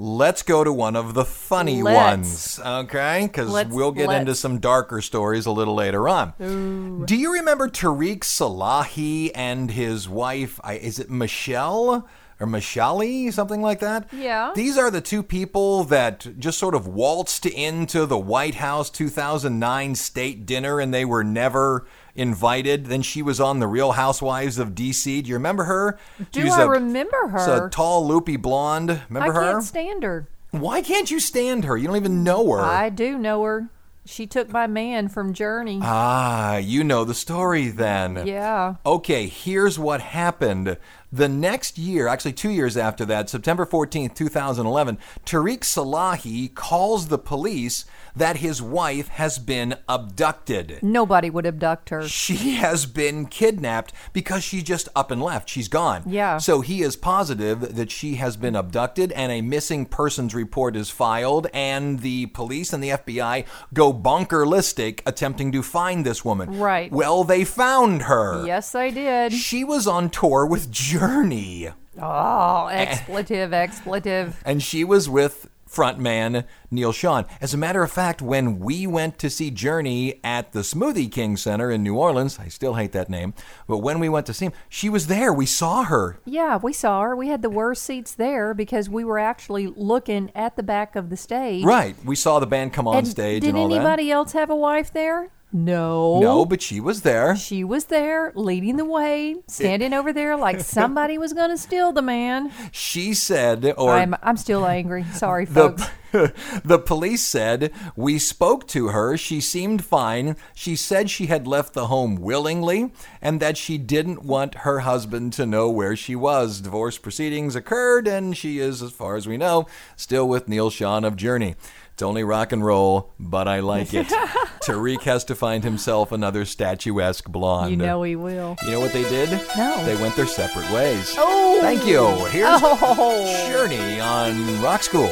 Let's 0.00 0.44
go 0.44 0.62
to 0.62 0.72
one 0.72 0.94
of 0.94 1.14
the 1.14 1.24
funny 1.24 1.82
Let's. 1.82 2.58
ones, 2.58 2.60
okay? 2.64 3.26
Because 3.26 3.68
we'll 3.68 3.90
get 3.90 4.08
into 4.10 4.36
some 4.36 4.60
darker 4.60 5.00
stories 5.00 5.44
a 5.44 5.50
little 5.50 5.74
later 5.74 6.08
on. 6.08 7.04
Do 7.04 7.16
you 7.16 7.32
remember 7.32 7.68
Tariq 7.68 8.20
Salahi 8.20 9.32
and 9.34 9.72
his 9.72 10.08
wife? 10.08 10.60
I, 10.62 10.74
is 10.74 11.00
it 11.00 11.10
Michelle 11.10 12.08
or 12.40 12.46
Mishali, 12.46 13.32
something 13.32 13.60
like 13.62 13.80
that? 13.80 14.08
Yeah. 14.12 14.52
These 14.54 14.78
are 14.78 14.90
the 14.90 15.00
two 15.00 15.22
people 15.22 15.84
that 15.84 16.38
just 16.38 16.58
sort 16.58 16.74
of 16.74 16.86
waltzed 16.86 17.46
into 17.46 18.06
the 18.06 18.18
White 18.18 18.56
House 18.56 18.90
2009 18.90 19.94
state 19.94 20.46
dinner 20.46 20.80
and 20.80 20.94
they 20.94 21.04
were 21.04 21.24
never 21.24 21.86
invited. 22.14 22.86
Then 22.86 23.02
she 23.02 23.22
was 23.22 23.40
on 23.40 23.58
The 23.60 23.66
Real 23.66 23.92
Housewives 23.92 24.58
of 24.58 24.70
DC. 24.74 25.22
Do 25.22 25.28
you 25.28 25.34
remember 25.34 25.64
her? 25.64 25.98
Do 26.32 26.42
She's 26.42 26.52
I 26.52 26.62
a- 26.62 26.68
remember 26.68 27.16
she's 27.38 27.46
a 27.48 27.68
tall, 27.70 28.06
loopy 28.06 28.36
blonde. 28.36 29.02
Remember 29.08 29.32
I 29.32 29.34
her? 29.34 29.42
I 29.48 29.52
can't 29.52 29.64
stand 29.64 30.02
her. 30.02 30.28
Why 30.50 30.80
can't 30.82 31.10
you 31.10 31.20
stand 31.20 31.64
her? 31.64 31.76
You 31.76 31.88
don't 31.88 31.96
even 31.96 32.24
know 32.24 32.52
her. 32.52 32.60
I 32.60 32.88
do 32.88 33.18
know 33.18 33.42
her. 33.44 33.68
She 34.06 34.26
took 34.26 34.48
my 34.50 34.66
man 34.66 35.08
from 35.08 35.34
Journey. 35.34 35.80
Ah, 35.82 36.56
you 36.56 36.82
know 36.82 37.04
the 37.04 37.12
story 37.12 37.68
then. 37.68 38.26
yeah. 38.26 38.76
Okay, 38.86 39.26
here's 39.26 39.78
what 39.78 40.00
happened. 40.00 40.78
The 41.10 41.28
next 41.28 41.78
year, 41.78 42.06
actually 42.06 42.34
two 42.34 42.50
years 42.50 42.76
after 42.76 43.04
that, 43.06 43.30
September 43.30 43.64
14th, 43.64 44.14
2011, 44.14 44.98
Tariq 45.24 45.60
Salahi 45.60 46.54
calls 46.54 47.08
the 47.08 47.18
police 47.18 47.86
that 48.14 48.38
his 48.38 48.60
wife 48.60 49.08
has 49.08 49.38
been 49.38 49.76
abducted. 49.88 50.80
Nobody 50.82 51.30
would 51.30 51.46
abduct 51.46 51.88
her. 51.90 52.06
She 52.06 52.56
has 52.56 52.84
been 52.84 53.26
kidnapped 53.26 53.92
because 54.12 54.44
she 54.44 54.60
just 54.60 54.88
up 54.94 55.10
and 55.10 55.22
left. 55.22 55.48
She's 55.48 55.68
gone. 55.68 56.02
Yeah. 56.04 56.38
So 56.38 56.60
he 56.60 56.82
is 56.82 56.96
positive 56.96 57.76
that 57.76 57.90
she 57.90 58.16
has 58.16 58.36
been 58.36 58.54
abducted 58.54 59.12
and 59.12 59.32
a 59.32 59.40
missing 59.40 59.86
persons 59.86 60.34
report 60.34 60.76
is 60.76 60.90
filed 60.90 61.46
and 61.54 62.00
the 62.00 62.26
police 62.26 62.72
and 62.72 62.82
the 62.82 62.90
FBI 62.90 63.46
go 63.72 63.92
bonkerlistic 63.94 65.00
attempting 65.06 65.52
to 65.52 65.62
find 65.62 66.04
this 66.04 66.24
woman. 66.24 66.58
Right. 66.58 66.92
Well, 66.92 67.24
they 67.24 67.44
found 67.44 68.02
her. 68.02 68.44
Yes, 68.46 68.74
I 68.74 68.90
did. 68.90 69.32
She 69.32 69.64
was 69.64 69.86
on 69.86 70.10
tour 70.10 70.44
with 70.44 70.70
Journey 70.98 71.68
Oh, 72.00 72.66
expletive, 72.68 73.52
expletive. 73.52 74.40
and 74.44 74.62
she 74.62 74.84
was 74.84 75.08
with 75.08 75.48
frontman 75.68 76.44
Neal 76.70 76.92
Schon. 76.92 77.26
As 77.42 77.52
a 77.52 77.58
matter 77.58 77.82
of 77.82 77.90
fact, 77.92 78.22
when 78.22 78.58
we 78.58 78.86
went 78.86 79.18
to 79.18 79.28
see 79.28 79.50
Journey 79.50 80.18
at 80.24 80.52
the 80.52 80.60
Smoothie 80.60 81.12
King 81.12 81.36
Center 81.36 81.70
in 81.70 81.82
New 81.82 81.94
Orleans, 81.96 82.38
I 82.38 82.48
still 82.48 82.74
hate 82.74 82.92
that 82.92 83.10
name, 83.10 83.34
but 83.66 83.78
when 83.78 83.98
we 83.98 84.08
went 84.08 84.24
to 84.26 84.34
see 84.34 84.46
him, 84.46 84.52
she 84.70 84.88
was 84.88 85.08
there. 85.08 85.30
We 85.32 85.44
saw 85.44 85.84
her. 85.84 86.20
Yeah, 86.24 86.56
we 86.56 86.72
saw 86.72 87.02
her. 87.02 87.14
We 87.14 87.28
had 87.28 87.42
the 87.42 87.50
worst 87.50 87.82
seats 87.82 88.14
there 88.14 88.54
because 88.54 88.88
we 88.88 89.04
were 89.04 89.18
actually 89.18 89.66
looking 89.66 90.30
at 90.34 90.56
the 90.56 90.62
back 90.62 90.96
of 90.96 91.10
the 91.10 91.16
stage. 91.18 91.64
Right. 91.64 91.96
We 92.04 92.16
saw 92.16 92.38
the 92.38 92.46
band 92.46 92.72
come 92.72 92.88
on 92.88 92.98
And 92.98 93.08
stage 93.08 93.42
did 93.42 93.50
and 93.50 93.58
all 93.58 93.66
anybody 93.72 94.10
else 94.10 94.32
have 94.32 94.48
a 94.50 94.56
wife 94.56 94.92
there? 94.92 95.30
No. 95.52 96.20
No, 96.20 96.44
but 96.44 96.60
she 96.60 96.78
was 96.78 97.02
there. 97.02 97.34
She 97.34 97.64
was 97.64 97.86
there, 97.86 98.32
leading 98.34 98.76
the 98.76 98.84
way, 98.84 99.36
standing 99.46 99.94
over 99.94 100.12
there 100.12 100.36
like 100.36 100.60
somebody 100.78 101.16
was 101.16 101.32
going 101.32 101.50
to 101.50 101.56
steal 101.56 101.92
the 101.92 102.02
man. 102.02 102.52
She 102.70 103.14
said, 103.14 103.72
or 103.78 103.92
I'm, 103.92 104.14
I'm 104.22 104.36
still 104.36 104.66
angry. 104.66 105.04
Sorry, 105.14 105.46
The, 105.46 105.70
folks. 105.70 105.90
the 106.64 106.78
police 106.78 107.22
said, 107.22 107.72
We 107.96 108.18
spoke 108.18 108.66
to 108.68 108.88
her. 108.88 109.16
She 109.16 109.40
seemed 109.40 109.84
fine. 109.84 110.36
She 110.54 110.76
said 110.76 111.08
she 111.08 111.26
had 111.26 111.46
left 111.46 111.72
the 111.72 111.86
home 111.86 112.16
willingly 112.16 112.92
and 113.22 113.40
that 113.40 113.56
she 113.56 113.78
didn't 113.78 114.24
want 114.24 114.54
her 114.56 114.80
husband 114.80 115.32
to 115.34 115.46
know 115.46 115.70
where 115.70 115.96
she 115.96 116.14
was. 116.14 116.60
Divorce 116.60 116.98
proceedings 116.98 117.56
occurred, 117.56 118.06
and 118.06 118.36
she 118.36 118.58
is, 118.58 118.82
as 118.82 118.92
far 118.92 119.16
as 119.16 119.26
we 119.26 119.36
know, 119.36 119.66
still 119.96 120.28
with 120.28 120.48
Neal 120.48 120.70
Schon 120.70 121.06
of 121.06 121.16
Journey. 121.16 121.56
It's 121.98 122.02
only 122.04 122.22
rock 122.22 122.52
and 122.52 122.64
roll, 122.64 123.10
but 123.18 123.48
I 123.48 123.58
like 123.58 123.92
it. 123.92 124.06
Tariq 124.62 125.02
has 125.02 125.24
to 125.24 125.34
find 125.34 125.64
himself 125.64 126.12
another 126.12 126.44
statuesque 126.44 127.28
blonde. 127.28 127.72
You 127.72 127.76
know 127.76 128.04
he 128.04 128.14
will. 128.14 128.56
You 128.62 128.70
know 128.70 128.78
what 128.78 128.92
they 128.92 129.02
did? 129.02 129.30
No. 129.56 129.84
They 129.84 129.96
went 130.00 130.14
their 130.14 130.28
separate 130.28 130.70
ways. 130.70 131.12
Oh. 131.18 131.58
Thank 131.60 131.84
you. 131.84 132.06
Here's 132.26 132.60
Oh. 132.62 133.48
Journey 133.50 133.98
on 133.98 134.62
Rock 134.62 134.84
School. 134.84 135.10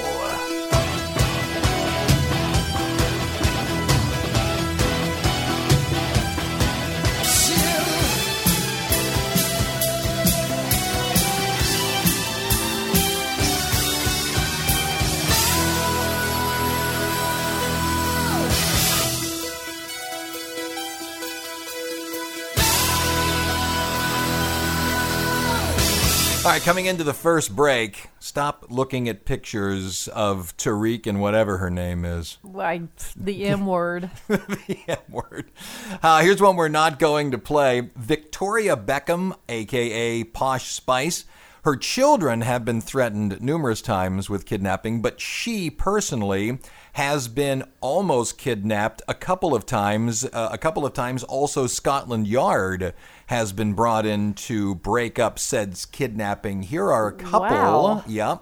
Right, 26.56 26.64
coming 26.64 26.86
into 26.86 27.04
the 27.04 27.12
first 27.12 27.54
break, 27.54 28.08
stop 28.18 28.66
looking 28.70 29.10
at 29.10 29.26
pictures 29.26 30.08
of 30.08 30.56
Tariq 30.56 31.06
and 31.06 31.20
whatever 31.20 31.58
her 31.58 31.68
name 31.68 32.06
is. 32.06 32.38
Like 32.42 32.80
the 33.14 33.44
M 33.44 33.66
word. 33.66 34.10
the 34.28 34.78
M 34.88 34.98
word. 35.10 35.50
Uh, 36.02 36.20
here's 36.20 36.40
one 36.40 36.56
we're 36.56 36.68
not 36.68 36.98
going 36.98 37.32
to 37.32 37.38
play 37.38 37.90
Victoria 37.94 38.74
Beckham, 38.74 39.36
aka 39.50 40.24
Posh 40.24 40.72
Spice. 40.72 41.26
Her 41.64 41.76
children 41.76 42.40
have 42.40 42.64
been 42.64 42.80
threatened 42.80 43.42
numerous 43.42 43.82
times 43.82 44.30
with 44.30 44.46
kidnapping, 44.46 45.02
but 45.02 45.20
she 45.20 45.68
personally 45.68 46.58
has 46.96 47.28
been 47.28 47.62
almost 47.82 48.38
kidnapped 48.38 49.02
a 49.06 49.12
couple 49.12 49.54
of 49.54 49.66
times. 49.66 50.24
Uh, 50.24 50.48
a 50.50 50.56
couple 50.56 50.86
of 50.86 50.94
times, 50.94 51.22
also, 51.22 51.66
Scotland 51.66 52.26
Yard 52.26 52.94
has 53.26 53.52
been 53.52 53.74
brought 53.74 54.06
in 54.06 54.32
to 54.32 54.76
break 54.76 55.18
up 55.18 55.38
said 55.38 55.78
kidnapping. 55.92 56.62
Here 56.62 56.90
are 56.90 57.08
a 57.08 57.12
couple. 57.12 57.40
Wow. 57.40 58.04
Yeah. 58.06 58.38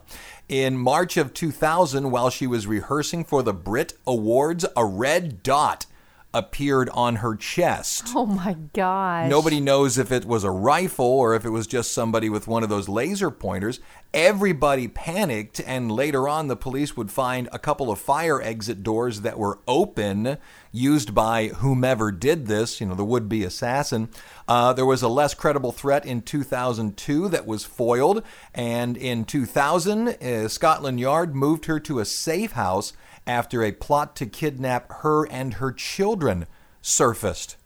In 0.49 0.79
March 0.79 1.17
of 1.17 1.35
2000, 1.35 2.13
while 2.13 2.31
she 2.31 2.47
was 2.47 2.65
rehearsing 2.69 3.25
for 3.25 3.43
the 3.43 3.53
Brit 3.53 3.95
Awards, 4.07 4.65
a 4.77 4.85
red 4.87 5.43
dot 5.43 5.87
appeared 6.35 6.91
on 6.91 7.17
her 7.17 7.37
chest. 7.37 8.09
Oh 8.15 8.27
my 8.27 8.55
gosh. 8.75 9.31
Nobody 9.31 9.61
knows 9.61 9.97
if 9.97 10.13
it 10.13 10.27
was 10.27 10.45
a 10.45 10.51
rifle 10.51 11.07
or 11.07 11.35
if 11.35 11.45
it 11.45 11.51
was 11.51 11.67
just 11.67 11.93
somebody 11.93 12.29
with 12.29 12.49
one 12.49 12.63
of 12.63 12.69
those 12.69 12.89
laser 12.89 13.31
pointers. 13.31 13.81
Everybody 14.13 14.87
panicked, 14.87 15.61
and 15.67 15.91
later 15.91 16.29
on, 16.29 16.47
the 16.47 16.55
police 16.55 16.97
would 16.97 17.11
find 17.11 17.49
a 17.51 17.59
couple 17.59 17.91
of 17.91 17.99
fire 17.99 18.41
exit 18.41 18.85
doors 18.85 19.23
that 19.23 19.39
were 19.39 19.59
open, 19.67 20.39
used 20.71 21.15
by 21.15 21.49
whomever 21.49 22.13
did 22.13 22.47
this, 22.47 22.81
you 22.81 22.87
know, 22.87 22.95
the 22.95 23.05
would 23.05 23.29
be 23.29 23.43
assassin. 23.43 24.09
Uh, 24.47 24.73
there 24.73 24.87
was 24.87 25.03
a 25.03 25.09
less 25.09 25.35
credible 25.35 25.73
threat 25.73 26.07
in 26.07 26.23
2002 26.23 27.29
that 27.29 27.45
was 27.45 27.65
foiled, 27.65 28.23
and 28.55 28.97
in 28.97 29.25
2000, 29.25 30.09
uh, 30.09 30.47
Scotland 30.47 31.01
Yard 31.01 31.35
moved 31.35 31.67
her 31.67 31.81
to 31.81 31.99
a 31.99 32.05
safe 32.05 32.53
house 32.53 32.93
after 33.27 33.63
a 33.63 33.73
plot 33.73 34.15
to 34.17 34.27
kidnap 34.27 34.91
her 35.03 35.25
and 35.31 35.55
her 35.55 35.73
children 35.73 36.47
surfaced. 36.83 37.57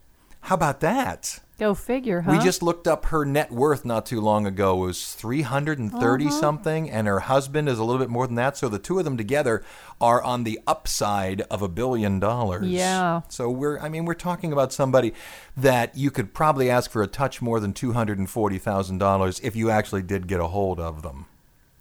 How 0.43 0.55
about 0.55 0.81
that? 0.81 1.41
Go 1.59 1.75
figure, 1.75 2.21
huh? 2.21 2.31
We 2.31 2.39
just 2.39 2.63
looked 2.63 2.87
up 2.87 3.07
her 3.07 3.25
net 3.25 3.51
worth 3.51 3.85
not 3.85 4.07
too 4.07 4.21
long 4.21 4.47
ago. 4.47 4.81
It 4.85 4.87
was 4.87 5.13
330 5.15 6.27
Uh-huh. 6.27 6.31
something, 6.41 6.89
and 6.89 7.09
her 7.09 7.19
husband 7.19 7.69
is 7.69 7.81
a 7.81 7.85
little 7.85 7.99
bit 7.99 8.09
more 8.09 8.29
than 8.29 8.37
that. 8.37 8.57
So 8.57 8.69
the 8.69 8.79
two 8.79 9.01
of 9.01 9.05
them 9.05 9.17
together 9.17 9.65
are 10.01 10.23
on 10.23 10.45
the 10.45 10.61
upside 10.69 11.41
of 11.51 11.61
a 11.61 11.67
billion 11.67 12.21
dollars. 12.21 12.69
Yeah. 12.69 13.23
So 13.29 13.51
we're, 13.51 13.81
I 13.81 13.89
mean, 13.89 14.05
we're 14.05 14.15
talking 14.15 14.53
about 14.53 14.73
somebody 14.73 15.13
that 15.57 15.97
you 15.97 16.13
could 16.13 16.33
probably 16.33 16.71
ask 16.71 16.93
for 16.93 17.03
a 17.03 17.09
touch 17.09 17.43
more 17.43 17.59
than 17.59 17.73
$240,000 17.73 19.41
if 19.43 19.57
you 19.57 19.69
actually 19.71 20.03
did 20.03 20.29
get 20.29 20.39
a 20.39 20.47
hold 20.47 20.79
of 20.79 21.03
them. 21.03 21.27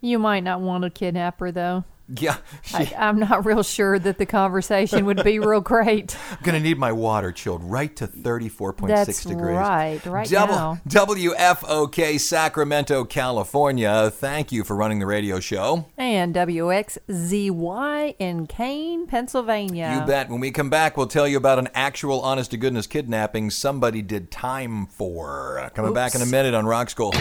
You 0.02 0.18
might 0.20 0.44
not 0.44 0.60
want 0.62 0.84
to 0.86 0.90
kidnap 0.90 1.40
her, 1.40 1.52
though. 1.52 1.84
Yeah. 2.20 2.38
I, 2.74 2.94
I'm 2.98 3.20
not 3.20 3.46
real 3.46 3.64
sure 3.64 4.00
that 4.00 4.18
the 4.18 4.26
conversation 4.26 5.06
would 5.06 5.24
be 5.24 5.40
real 5.40 5.60
great. 5.60 6.16
I'm 6.32 6.38
going 6.42 6.56
to 6.56 6.62
need 6.62 6.78
my 6.78 6.92
water 6.94 7.34
chilled 7.34 7.64
right 7.64 7.94
to 7.98 8.08
34.6 8.08 8.88
That's 8.88 9.24
degrees. 9.26 9.58
right, 9.58 10.06
right 10.06 10.30
Double, 10.30 10.54
now. 10.54 10.82
WFOK, 10.88 12.20
Sacramento, 12.20 13.04
California. 13.04 14.10
Thank 14.10 14.54
you 14.54 14.64
for 14.64 14.76
running 14.76 15.00
the 15.00 15.06
radio 15.06 15.42
show. 15.42 15.88
And 15.98 16.34
WXZY 16.34 18.16
in 18.20 18.48
Kane, 18.48 19.08
Pennsylvania. 19.08 20.00
You 20.00 20.08
bet. 20.08 20.30
When 20.30 20.40
we 20.40 20.52
come 20.52 20.70
back, 20.70 20.96
we'll 20.96 21.08
tell 21.08 21.28
you 21.28 21.38
about 21.38 21.60
an 21.60 21.68
actual 21.74 22.22
honest 22.22 22.52
to 22.52 22.58
goodness 22.58 22.88
kidnapping 22.88 23.50
somebody 23.50 24.02
did 24.02 24.32
time 24.32 24.86
for. 24.88 25.70
Coming 25.76 25.94
back 25.94 26.16
in 26.16 26.22
a 26.22 26.26
minute 26.26 26.54
on 26.54 26.66
Rock 26.66 26.90
School. 26.90 27.14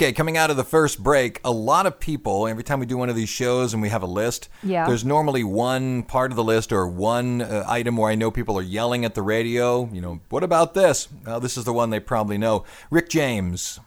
Okay, 0.00 0.14
coming 0.14 0.38
out 0.38 0.48
of 0.48 0.56
the 0.56 0.64
first 0.64 1.02
break, 1.02 1.40
a 1.44 1.50
lot 1.50 1.84
of 1.84 2.00
people, 2.00 2.48
every 2.48 2.64
time 2.64 2.80
we 2.80 2.86
do 2.86 2.96
one 2.96 3.10
of 3.10 3.16
these 3.16 3.28
shows 3.28 3.74
and 3.74 3.82
we 3.82 3.90
have 3.90 4.02
a 4.02 4.06
list, 4.06 4.48
Yeah. 4.62 4.86
there's 4.86 5.04
normally 5.04 5.44
one 5.44 6.04
part 6.04 6.32
of 6.32 6.36
the 6.36 6.42
list 6.42 6.72
or 6.72 6.88
one 6.88 7.42
uh, 7.42 7.64
item 7.68 7.98
where 7.98 8.10
I 8.10 8.14
know 8.14 8.30
people 8.30 8.58
are 8.58 8.62
yelling 8.62 9.04
at 9.04 9.14
the 9.14 9.20
radio, 9.20 9.90
you 9.92 10.00
know, 10.00 10.20
what 10.30 10.42
about 10.42 10.72
this? 10.72 11.06
Well, 11.26 11.38
this 11.38 11.58
is 11.58 11.64
the 11.64 11.74
one 11.74 11.90
they 11.90 12.00
probably 12.00 12.38
know. 12.38 12.64
Rick 12.90 13.10
James. 13.10 13.78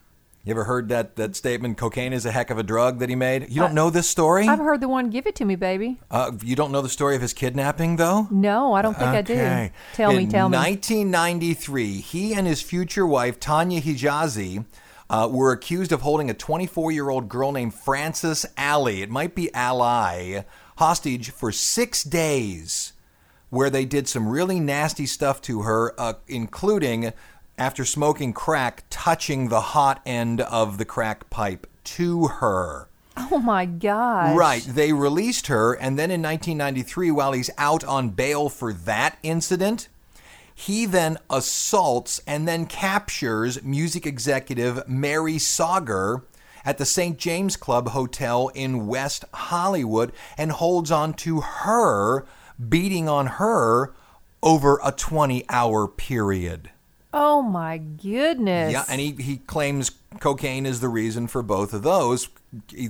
You 0.43 0.51
ever 0.51 0.65
heard 0.65 0.87
that, 0.89 1.15
that 1.15 1.35
statement, 1.35 1.79
cocaine 1.79 2.13
is 2.13 2.27
a 2.27 2.31
heck 2.31 2.51
of 2.51 2.59
a 2.59 2.63
drug 2.63 2.99
that 2.99 3.09
he 3.09 3.15
made? 3.15 3.49
You 3.49 3.61
don't 3.61 3.73
know 3.73 3.89
this 3.89 4.07
story? 4.07 4.47
I've 4.47 4.59
heard 4.59 4.81
the 4.81 4.89
one 4.89 5.09
"Give 5.09 5.25
It 5.25 5.33
to 5.37 5.45
Me, 5.45 5.55
Baby." 5.55 5.99
Uh, 6.11 6.33
you 6.43 6.55
don't 6.55 6.71
know 6.71 6.81
the 6.81 6.89
story 6.89 7.15
of 7.15 7.21
his 7.23 7.33
kidnapping, 7.33 7.95
though? 7.95 8.27
No, 8.29 8.73
I 8.73 8.81
don't 8.83 8.93
think 8.95 9.09
I 9.09 9.21
do. 9.23 9.69
Tell 9.95 10.11
me, 10.11 10.23
In 10.25 10.29
tell 10.29 10.49
me. 10.49 10.57
1993, 10.57 12.01
he 12.01 12.33
and 12.35 12.45
his 12.45 12.61
future 12.61 13.07
wife, 13.07 13.39
Tanya 13.39 13.81
Hijazi, 13.81 14.65
uh, 15.09 15.29
were 15.31 15.51
accused 15.51 15.91
of 15.91 16.01
holding 16.01 16.29
a 16.29 16.33
24 16.33 16.91
year 16.91 17.09
old 17.09 17.29
girl 17.29 17.51
named 17.51 17.73
Frances 17.73 18.45
Alley, 18.57 19.01
it 19.01 19.09
might 19.09 19.35
be 19.35 19.53
Ally, 19.53 20.41
hostage 20.77 21.31
for 21.31 21.51
six 21.51 22.03
days, 22.03 22.93
where 23.49 23.69
they 23.69 23.85
did 23.85 24.07
some 24.07 24.27
really 24.27 24.59
nasty 24.59 25.05
stuff 25.05 25.41
to 25.41 25.61
her, 25.61 25.93
uh, 25.99 26.13
including, 26.27 27.13
after 27.57 27.85
smoking 27.85 28.33
crack, 28.33 28.83
touching 28.89 29.49
the 29.49 29.61
hot 29.61 30.01
end 30.05 30.41
of 30.41 30.77
the 30.77 30.85
crack 30.85 31.29
pipe 31.29 31.67
to 31.83 32.27
her. 32.27 32.89
Oh 33.15 33.37
my 33.37 33.65
God. 33.65 34.35
Right. 34.35 34.63
They 34.67 34.91
released 34.91 35.47
her, 35.47 35.73
and 35.73 35.99
then 35.99 36.09
in 36.09 36.21
1993, 36.21 37.11
while 37.11 37.33
he's 37.33 37.51
out 37.57 37.83
on 37.83 38.09
bail 38.09 38.49
for 38.49 38.73
that 38.73 39.17
incident, 39.21 39.87
he 40.55 40.85
then 40.85 41.17
assaults 41.29 42.21
and 42.27 42.47
then 42.47 42.65
captures 42.65 43.63
music 43.63 44.05
executive 44.05 44.87
Mary 44.87 45.35
Sauger 45.35 46.23
at 46.65 46.77
the 46.77 46.85
St. 46.85 47.17
James 47.17 47.55
Club 47.57 47.89
Hotel 47.89 48.49
in 48.55 48.87
West 48.87 49.25
Hollywood 49.33 50.11
and 50.37 50.51
holds 50.51 50.91
on 50.91 51.13
to 51.15 51.41
her, 51.41 52.25
beating 52.69 53.09
on 53.09 53.27
her 53.27 53.93
over 54.41 54.79
a 54.83 54.91
20 54.91 55.45
hour 55.49 55.87
period. 55.87 56.69
Oh 57.15 57.43
my 57.43 57.77
goodness! 57.77 58.73
Yeah, 58.73 58.85
and 58.89 58.99
he, 58.99 59.11
he 59.11 59.37
claims 59.37 59.91
cocaine 60.19 60.65
is 60.65 60.79
the 60.79 60.89
reason 60.89 61.27
for 61.27 61.43
both 61.43 61.71
of 61.73 61.83
those, 61.83 62.27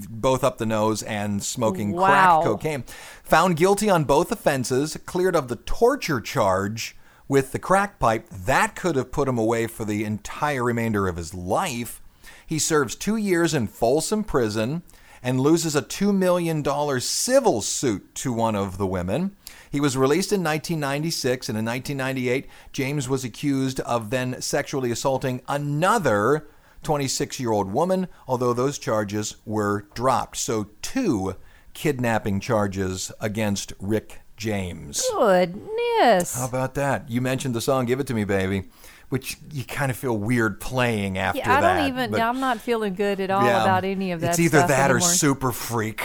both 0.09 0.45
up 0.45 0.59
the 0.59 0.65
nose 0.65 1.03
and 1.03 1.43
smoking 1.43 1.91
Wow. 1.91 2.05
crack 2.41 2.43
cocaine. 2.45 2.83
Found 3.23 3.57
guilty 3.57 3.89
on 3.89 4.05
both 4.05 4.31
offenses, 4.31 4.97
cleared 5.05 5.35
of 5.35 5.49
the 5.49 5.57
torture 5.57 6.21
charge 6.21 6.95
with 7.27 7.51
the 7.51 7.59
crack 7.59 7.99
pipe. 7.99 8.27
That 8.29 8.75
could 8.75 8.95
have 8.95 9.11
put 9.11 9.27
him 9.27 9.37
away 9.37 9.67
for 9.67 9.85
the 9.85 10.03
entire 10.03 10.63
remainder 10.63 11.07
of 11.07 11.15
his 11.15 11.33
life. 11.33 12.01
He 12.45 12.59
serves 12.59 12.95
two 12.95 13.15
years 13.15 13.53
in 13.53 13.67
Folsom 13.67 14.23
Prison 14.23 14.83
and 15.23 15.39
loses 15.39 15.75
a 15.75 15.81
$2 15.81 16.13
million 16.13 16.63
civil 16.99 17.61
suit 17.61 18.13
to 18.15 18.33
one 18.33 18.55
of 18.55 18.77
the 18.77 18.85
women. 18.85 19.35
He 19.71 19.79
was 19.79 19.97
released 19.97 20.33
in 20.33 20.43
1996, 20.43 21.49
and 21.49 21.57
in 21.57 21.65
1998, 21.65 22.47
James 22.73 23.07
was 23.07 23.23
accused 23.23 23.79
of 23.79 24.09
then 24.09 24.41
sexually 24.41 24.91
assaulting 24.91 25.41
another 25.47 26.47
26 26.83 27.39
year 27.39 27.51
old 27.51 27.71
woman, 27.71 28.07
although 28.27 28.53
those 28.53 28.77
charges 28.77 29.37
were 29.45 29.87
dropped. 29.93 30.37
So, 30.37 30.67
two 30.81 31.35
kidnapping 31.73 32.39
charges 32.39 33.11
against 33.19 33.73
Rick 33.79 34.19
James. 34.37 35.03
Goodness. 35.11 36.35
How 36.35 36.47
about 36.47 36.75
that? 36.75 37.09
You 37.09 37.21
mentioned 37.21 37.55
the 37.55 37.61
song 37.61 37.85
Give 37.85 37.99
It 37.99 38.07
To 38.07 38.13
Me, 38.13 38.23
Baby, 38.23 38.63
which 39.09 39.37
you 39.51 39.63
kind 39.63 39.91
of 39.91 39.97
feel 39.97 40.17
weird 40.17 40.59
playing 40.59 41.17
after 41.17 41.39
yeah, 41.39 41.57
I 41.57 41.61
that. 41.61 41.77
don't 41.77 41.87
even. 41.87 42.11
but- 42.11 42.21
I'm 42.21 42.39
not 42.39 42.59
feeling 42.59 42.95
good 42.95 43.19
at 43.19 43.29
all 43.29 43.45
yeah, 43.45 43.63
about 43.63 43.83
any 43.83 44.11
of 44.11 44.21
that. 44.21 44.31
It's 44.31 44.39
either 44.39 44.65
that 44.65 44.91
or 44.91 44.99
super 44.99 45.51
freak. 45.51 46.03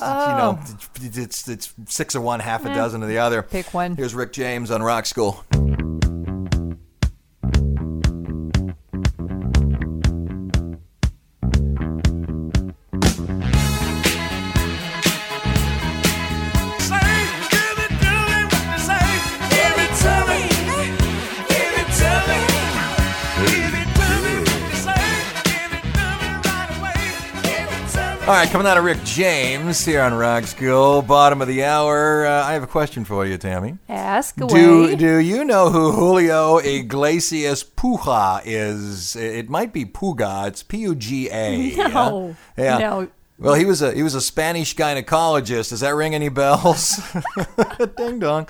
Oh. 0.00 0.30
You 0.30 0.36
know, 0.36 0.58
oh. 0.58 0.78
it's 1.02 1.48
it's 1.48 1.74
six 1.86 2.14
of 2.14 2.22
one, 2.22 2.40
half 2.40 2.64
a 2.64 2.72
dozen 2.72 3.02
of 3.02 3.08
the 3.08 3.16
mm, 3.16 3.22
other. 3.22 3.42
Pick 3.42 3.74
one. 3.74 3.96
Here's 3.96 4.14
Rick 4.14 4.32
James 4.32 4.70
on 4.70 4.82
Rock 4.82 5.06
School. 5.06 5.44
All 28.28 28.34
right, 28.34 28.50
coming 28.50 28.66
out 28.66 28.76
of 28.76 28.84
Rick 28.84 29.02
James 29.04 29.82
here 29.86 30.02
on 30.02 30.12
Rock 30.12 30.44
School, 30.44 31.00
bottom 31.00 31.40
of 31.40 31.48
the 31.48 31.64
hour. 31.64 32.26
Uh, 32.26 32.44
I 32.44 32.52
have 32.52 32.62
a 32.62 32.66
question 32.66 33.06
for 33.06 33.24
you, 33.24 33.38
Tammy. 33.38 33.78
Ask 33.88 34.38
away. 34.38 34.52
Do 34.52 34.96
do 34.96 35.16
you 35.16 35.46
know 35.46 35.70
who 35.70 35.92
Julio 35.92 36.58
Iglesias 36.58 37.64
Puga 37.64 38.42
is? 38.44 39.16
It 39.16 39.48
might 39.48 39.72
be 39.72 39.86
Puga. 39.86 40.46
It's 40.48 40.62
P 40.62 40.76
U 40.78 40.94
G 40.94 41.30
A. 41.30 41.74
No. 41.88 42.36
Yeah. 42.58 42.76
No. 42.78 43.08
Well, 43.38 43.54
he 43.54 43.64
was 43.64 43.80
a 43.80 43.94
he 43.94 44.02
was 44.02 44.14
a 44.14 44.20
Spanish 44.20 44.76
gynecologist. 44.76 45.70
Does 45.70 45.80
that 45.80 45.94
ring 45.94 46.14
any 46.14 46.28
bells? 46.28 47.00
Ding 47.96 48.18
dong. 48.18 48.46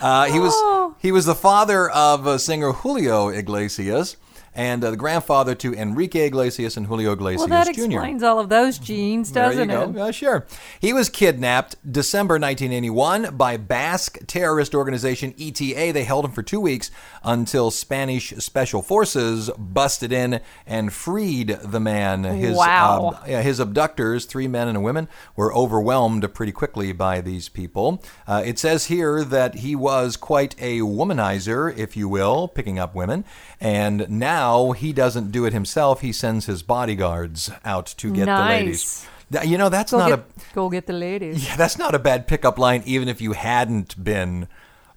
Uh, 0.00 0.26
he 0.26 0.38
was 0.38 0.52
Oh. 0.54 0.94
he 1.00 1.10
was 1.10 1.24
the 1.26 1.34
father 1.34 1.90
of 1.90 2.28
uh, 2.28 2.38
singer 2.38 2.70
Julio 2.70 3.28
Iglesias 3.28 4.16
and 4.56 4.82
uh, 4.82 4.90
the 4.90 4.96
grandfather 4.96 5.54
to 5.54 5.74
Enrique 5.74 6.26
Iglesias 6.26 6.76
and 6.78 6.86
Julio 6.86 7.12
Iglesias 7.12 7.48
well, 7.48 7.64
that 7.64 7.72
Jr. 7.74 7.82
explains 7.82 8.22
all 8.22 8.38
of 8.40 8.48
those 8.48 8.78
genes, 8.78 9.30
doesn't 9.30 9.68
there 9.68 9.78
you 9.84 9.90
it? 9.90 9.92
go. 9.94 10.02
Uh, 10.06 10.10
sure. 10.10 10.46
He 10.80 10.92
was 10.94 11.10
kidnapped 11.10 11.76
December 11.90 12.34
1981 12.34 13.36
by 13.36 13.58
Basque 13.58 14.18
terrorist 14.26 14.74
organization 14.74 15.34
ETA. 15.38 15.92
They 15.92 16.04
held 16.04 16.24
him 16.24 16.30
for 16.32 16.42
two 16.42 16.58
weeks 16.60 16.90
until 17.22 17.70
Spanish 17.70 18.30
special 18.38 18.80
forces 18.80 19.50
busted 19.58 20.10
in 20.10 20.40
and 20.66 20.92
freed 20.92 21.48
the 21.62 21.80
man. 21.80 22.24
His, 22.24 22.56
Wow. 22.56 23.18
uh, 23.20 23.24
yeah, 23.28 23.42
his 23.42 23.60
abductors, 23.60 24.24
three 24.24 24.48
men 24.48 24.68
and 24.68 24.76
a 24.78 24.80
woman, 24.80 25.08
were 25.36 25.54
overwhelmed 25.54 26.32
pretty 26.32 26.52
quickly 26.52 26.92
by 26.92 27.20
these 27.20 27.50
people. 27.50 28.02
Uh, 28.26 28.42
it 28.46 28.58
says 28.58 28.86
here 28.86 29.22
that 29.22 29.56
he 29.56 29.76
was 29.76 30.16
quite 30.16 30.54
a 30.58 30.80
womanizer, 30.80 31.76
if 31.76 31.94
you 31.94 32.08
will, 32.08 32.48
picking 32.48 32.78
up 32.78 32.94
women. 32.94 33.22
And 33.60 34.08
now 34.08 34.45
he 34.72 34.92
doesn't 34.92 35.30
do 35.32 35.44
it 35.46 35.52
himself. 35.52 36.00
He 36.00 36.12
sends 36.12 36.46
his 36.46 36.62
bodyguards 36.62 37.50
out 37.64 37.86
to 37.98 38.12
get 38.12 38.26
the 38.26 38.44
ladies. 38.44 39.06
You 39.44 39.58
know, 39.58 39.68
that's 39.68 39.90
Go 39.92 39.98
not 39.98 40.08
get, 40.10 40.18
a 40.20 40.54
go 40.54 40.68
get 40.70 40.86
the 40.86 40.92
ladies. 40.92 41.44
yeah, 41.46 41.56
that's 41.56 41.78
not 41.78 41.94
a 41.94 41.98
bad 41.98 42.28
pickup 42.28 42.58
line, 42.58 42.82
even 42.86 43.08
if 43.08 43.20
you 43.20 43.32
hadn't 43.32 44.02
been. 44.02 44.46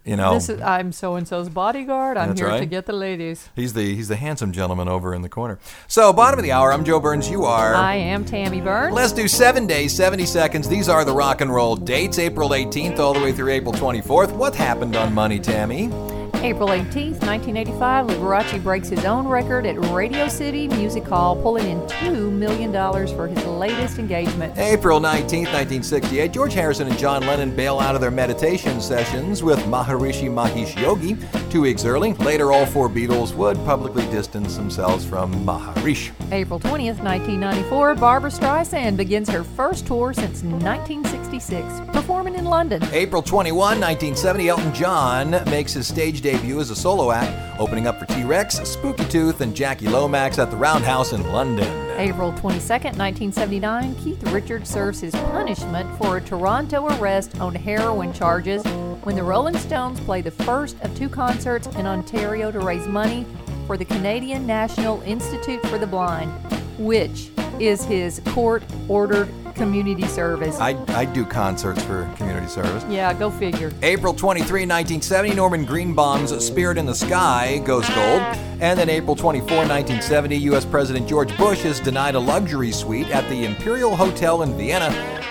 You 0.06 0.16
know, 0.16 0.34
This 0.34 0.50
is, 0.50 0.62
I'm 0.62 0.92
so 0.92 1.16
and 1.16 1.28
so's 1.28 1.50
bodyguard. 1.50 2.18
I'm 2.18 2.36
here 2.36 2.58
to 2.58 2.66
get 2.66 2.86
the 2.86 2.94
ladies. 2.94 3.50
he's 3.56 3.74
the 3.74 3.94
he's 3.94 4.08
the 4.08 4.16
handsome 4.16 4.52
gentleman 4.54 4.88
over 4.88 5.14
in 5.14 5.22
the 5.22 5.30
corner. 5.30 5.60
So, 5.88 6.14
bottom 6.14 6.40
of 6.40 6.44
the 6.44 6.52
hour. 6.54 6.72
I'm 6.72 6.84
Joe 6.86 7.00
Burns. 7.00 7.30
You 7.30 7.44
are. 7.44 7.76
I 7.76 7.96
am 7.96 8.24
Tammy 8.24 8.62
Burns. 8.62 8.96
Let's 8.96 9.12
do 9.14 9.28
seven 9.28 9.68
days, 9.68 9.94
70 9.96 10.26
seconds. 10.26 10.68
These 10.68 10.90
are 10.90 11.04
the 11.04 11.14
rock 11.14 11.42
and 11.42 11.54
roll 11.54 11.76
dates 11.76 12.18
April 12.18 12.50
18th 12.52 12.98
all 12.98 13.14
the 13.14 13.20
way 13.20 13.32
through 13.34 13.52
April 13.52 13.74
24th. 13.74 14.32
What 14.32 14.56
happened 14.56 14.96
on 14.96 15.14
Money, 15.14 15.40
Tammy? 15.40 15.90
April 16.36 16.70
18th, 16.70 17.22
1985, 17.26 18.08
Liberace 18.08 18.64
breaks 18.64 18.90
his 18.90 19.06
own 19.06 19.28
record 19.28 19.66
at 19.66 19.78
Radio 19.88 20.28
City 20.28 20.68
Music 20.68 21.04
Hall, 21.06 21.36
pulling 21.36 21.70
in 21.70 21.80
$2 21.82 22.32
million 22.32 22.72
for 23.16 23.28
his 23.28 23.46
latest 23.46 24.00
engagement. 24.00 24.58
April 24.58 25.00
19th, 25.00 25.52
1968, 25.52 26.32
George 26.32 26.54
Harrison 26.54 26.88
and 26.88 26.98
John 26.98 27.26
Lennon 27.26 27.56
bail 27.56 27.80
out 27.80 27.96
of 27.96 28.02
their 28.02 28.12
meditation 28.12 28.80
sessions 28.80 29.44
with 29.44 29.60
Maharishi 29.66 30.30
Mahesh 30.30 30.80
Yogi 30.82 31.18
two 31.50 31.62
weeks 31.62 31.84
early. 31.84 32.14
Later, 32.14 32.52
all 32.52 32.66
four 32.66 32.90
Beatles 32.90 33.34
would 33.36 33.58
publicly 33.66 34.06
distance 34.12 34.56
themselves 34.56 35.04
from 35.04 35.34
Maharishi. 35.46 36.12
April 36.32 36.60
20th, 36.60 37.02
1994, 37.04 37.96
Barbra 37.96 38.30
Streisand 38.30 38.98
begins 38.98 39.30
her 39.30 39.44
first 39.44 39.88
tour 39.88 40.14
since 40.14 40.44
1966, 40.44 41.82
performing 41.92 42.36
in 42.36 42.46
London. 42.46 42.84
April 42.92 43.22
21, 43.22 43.80
1970, 43.80 44.50
Elton 44.50 44.74
John 44.74 45.32
makes 45.50 45.74
his 45.74 45.88
stage 45.88 46.19
debut 46.22 46.60
as 46.60 46.70
a 46.70 46.76
solo 46.76 47.12
act, 47.12 47.60
opening 47.60 47.88
up 47.88 48.00
for 48.00 48.06
T 48.06 48.24
Rex, 48.24 48.58
Spooky 48.60 49.06
Tooth, 49.06 49.42
and 49.42 49.56
Jackie 49.56 49.88
Lomax 49.88 50.40
at 50.40 50.52
the 50.52 50.58
Roundhouse 50.58 51.14
in 51.14 51.24
London. 51.32 51.68
April 52.00 52.32
22nd, 52.32 52.98
1979, 52.98 53.96
Keith 53.96 54.24
Richards 54.32 54.70
serves 54.70 55.02
his 55.02 55.14
punishment 55.14 55.90
for 55.98 56.18
a 56.18 56.22
Toronto 56.22 56.88
arrest 56.98 57.40
on 57.42 57.54
heroin 57.54 58.14
charges 58.14 58.64
when 59.04 59.16
the 59.16 59.24
Rolling 59.24 59.58
Stones 59.58 60.00
play 60.02 60.22
the 60.22 60.32
first 60.32 60.80
of 60.82 60.96
two 60.98 61.10
concerts 61.10 61.68
in 61.76 61.86
Ontario 61.86 62.52
to 62.52 62.60
raise 62.60 62.88
money 62.88 63.26
for 63.68 63.76
the 63.76 63.86
Canadian 63.86 64.48
National 64.48 65.02
Institute 65.02 65.62
for 65.68 65.78
the 65.78 65.88
Blind, 65.88 66.32
which 66.78 67.30
is 67.60 67.84
his 67.84 68.22
court 68.28 68.64
ordered 68.88 69.30
community 69.56 70.08
service. 70.08 70.58
I, 70.60 70.78
I 70.96 71.06
do 71.06 71.26
concerts 71.26 71.84
for 71.84 72.06
community 72.16 72.29
service. 72.50 72.84
yeah, 72.90 73.14
go 73.14 73.30
figure. 73.30 73.72
April 73.82 74.14
23, 74.14 74.62
1970, 74.62 75.36
Norman 75.36 75.66
Greenbaum's 75.66 76.46
Spirit 76.46 76.78
in 76.78 76.86
the 76.86 76.96
Sky 76.96 77.60
goes 77.66 77.88
gold. 77.90 78.22
And 78.62 78.78
then 78.78 78.90
April 78.90 79.16
24, 79.16 79.48
1970, 79.48 80.36
U.S. 80.38 80.66
President 80.66 81.08
George 81.08 81.36
Bush 81.38 81.64
is 81.66 81.80
denied 81.80 82.16
a 82.16 82.20
luxury 82.20 82.72
suite 82.72 83.10
at 83.12 83.28
the 83.30 83.46
Imperial 83.46 83.96
Hotel 83.96 84.42
in 84.42 84.58
Vienna 84.58 84.90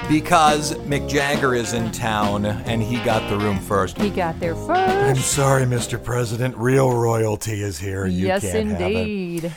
because 0.08 0.74
Mick 0.78 1.06
Jagger 1.08 1.54
is 1.54 1.74
in 1.74 1.92
town 1.92 2.46
and 2.46 2.82
he 2.82 2.96
got 3.04 3.28
the 3.28 3.36
room 3.36 3.58
first. 3.58 3.98
He 3.98 4.08
got 4.08 4.40
there 4.40 4.54
first. 4.54 4.70
I'm 4.70 5.16
sorry, 5.16 5.64
Mr. 5.64 6.02
President. 6.02 6.56
Real 6.56 6.90
royalty 6.94 7.62
is 7.62 7.78
here. 7.78 8.06
You 8.06 8.26
yes, 8.28 8.42
can't 8.42 8.68
have 8.70 8.80
it. 8.80 8.84
indeed. 8.86 9.52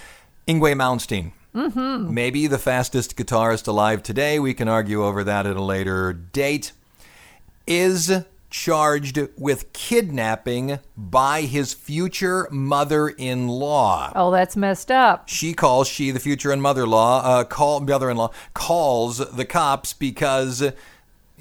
Yngwie 0.47 0.75
Malmsteen. 0.75 1.31
Mm-hmm. 1.55 2.13
Maybe 2.13 2.47
the 2.47 2.57
fastest 2.57 3.17
guitarist 3.17 3.67
alive 3.67 4.03
today. 4.03 4.39
We 4.39 4.53
can 4.53 4.67
argue 4.67 5.03
over 5.05 5.23
that 5.23 5.45
at 5.45 5.55
a 5.55 5.61
later 5.61 6.13
date. 6.13 6.71
Is 7.67 8.23
charged 8.51 9.17
with 9.37 9.71
kidnapping 9.73 10.77
by 10.95 11.41
his 11.41 11.73
future 11.73 12.47
mother-in-law. 12.51 14.11
Oh, 14.13 14.29
that's 14.29 14.57
messed 14.57 14.91
up. 14.91 15.29
She 15.29 15.53
calls 15.53 15.87
she 15.87 16.11
the 16.11 16.19
future 16.19 16.51
and 16.51 16.61
mother-in-law 16.61 17.21
uh, 17.23 17.43
call 17.45 17.79
mother-in-law 17.79 18.31
calls 18.53 19.17
the 19.17 19.45
cops 19.45 19.93
because 19.93 20.71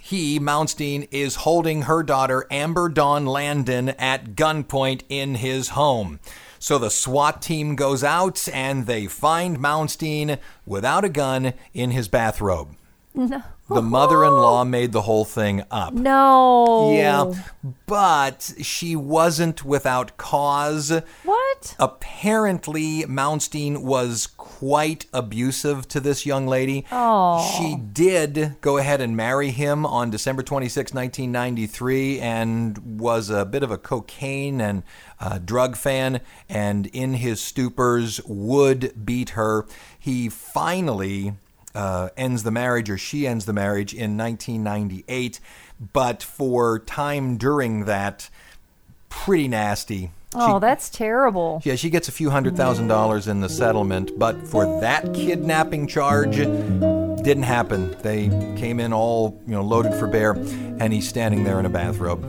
he 0.01 0.41
Mounstein 0.41 1.07
is 1.11 1.37
holding 1.37 1.83
her 1.83 2.03
daughter 2.03 2.47
Amber 2.51 2.89
Dawn 2.89 3.27
Lundin 3.27 3.95
at 3.99 4.35
gunpoint 4.35 5.03
in 5.09 5.35
his 5.35 5.71
home. 5.71 6.21
So 6.59 6.79
the 6.79 6.91
SWAT 6.91 7.43
team 7.43 7.75
goes 7.75 8.05
out 8.05 8.49
and 8.53 8.87
they 8.87 9.07
find 9.07 9.59
Mounstein 9.59 10.39
without 10.65 11.05
a 11.05 11.09
gun 11.09 11.55
in 11.75 11.91
his 11.91 12.09
bathrobe. 12.09 12.77
No. 13.15 13.43
The 13.73 13.83
mother-in-law 13.83 14.65
made 14.65 14.91
the 14.91 15.03
whole 15.03 15.25
thing 15.25 15.63
up. 15.71 15.95
No. 15.95 16.93
Yeah, 16.93 17.33
but 17.87 18.53
she 18.61 18.97
wasn't 18.97 19.65
without 19.65 20.17
cause. 20.17 20.91
What? 21.23 21.77
Apparently, 21.79 23.05
Mounstein 23.05 23.83
was 23.83 24.27
quite 24.37 25.07
abusive 25.13 25.87
to 25.89 26.01
this 26.01 26.27
young 26.27 26.49
lady. 26.49 26.85
Oh. 26.91 27.49
She 27.57 27.77
did 27.77 28.57
go 28.61 28.77
ahead 28.79 29.01
and 29.01 29.17
marry 29.17 29.51
him 29.51 29.87
on 29.87 30.11
December 30.11 30.43
26, 30.43 30.93
1993, 30.93 32.19
and 32.19 33.01
was 33.01 33.31
a 33.31 33.45
bit 33.45 33.63
of 33.63 33.71
a 33.71 33.79
cocaine 33.79 34.61
and 34.61 34.83
uh, 35.21 35.39
drug 35.39 35.77
fan, 35.77 36.21
and 36.49 36.87
in 36.87 37.15
his 37.15 37.41
stupors 37.41 38.21
would 38.27 39.07
beat 39.07 39.31
her. 39.31 39.65
He 39.97 40.29
finally 40.29 41.35
uh, 41.75 42.11
ends 42.17 42.43
the 42.43 42.51
marriage, 42.51 42.91
or 42.91 42.99
she 42.99 43.27
ends 43.27 43.45
the 43.47 43.53
marriage 43.53 43.93
in 43.93 44.17
1998, 44.17 45.41
but 45.93 46.23
for 46.23 46.79
time 46.79 47.37
during 47.37 47.85
that, 47.85 48.29
pretty 49.09 49.49
nasty. 49.49 50.11
Oh, 50.35 50.61
that's 50.61 50.89
terrible. 50.89 51.61
Yeah, 51.65 51.75
she 51.75 51.91
gets 51.91 52.07
a 52.07 52.13
few 52.13 52.31
hundred 52.31 52.57
thousand 52.57 52.87
dollars 52.87 53.27
in 53.27 53.41
the 53.41 53.49
settlement, 53.49 54.17
but 54.17 54.47
for 54.47 54.81
that 54.81 55.13
kidnapping 55.13 55.89
charge, 55.89 56.37
didn't 56.37 57.43
happen. 57.43 57.97
They 58.03 58.29
came 58.57 58.79
in 58.79 58.93
all 58.93 59.41
you 59.47 59.53
know 59.55 59.63
loaded 59.63 59.95
for 59.95 60.07
bear, 60.07 60.33
and 60.33 60.93
he's 60.93 61.09
standing 61.09 61.43
there 61.43 61.59
in 61.59 61.67
a 61.67 61.71
bathrobe. 61.71 62.25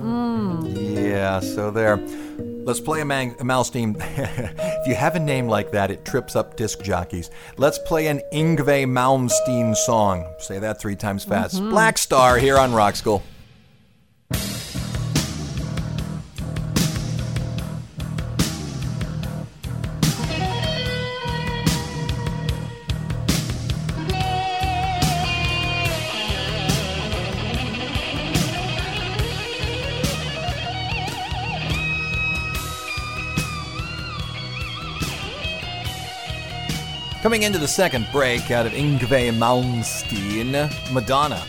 Yeah, 0.65 1.39
so 1.41 1.69
there. 1.69 1.97
Let's 2.63 2.80
play 2.80 3.02
a, 3.02 3.06
man- 3.06 3.36
a 3.39 3.43
mouse 3.43 3.69
team. 3.69 3.95
if 4.00 4.88
you 4.88 4.95
have 4.95 5.15
a 5.15 5.19
name 5.19 5.47
like 5.47 5.71
that, 5.71 5.89
it 5.89 6.06
trips 6.06 6.36
up 6.36 6.56
disc 6.56 6.82
jockeys. 6.84 7.32
Let's 7.58 7.80
play 7.80 8.08
an 8.08 8.21
Yngwie 8.32 8.86
Malmsteen 8.86 9.76
song. 9.76 10.28
Say 10.39 10.60
that 10.60 10.80
three 10.80 10.95
times 10.95 11.24
fast. 11.24 11.56
Mm-hmm. 11.56 11.69
Black 11.71 11.97
Star 11.97 12.38
here 12.38 12.58
on 12.58 12.74
Rock 12.74 12.95
School. 12.95 13.24
Coming 37.21 37.43
into 37.43 37.60
the 37.60 37.67
second 37.67 38.07
break 38.12 38.49
out 38.49 38.65
of 38.65 38.71
Yngwie 38.71 39.31
Malmsteen, 39.38 40.51
Madonna. 40.91 41.43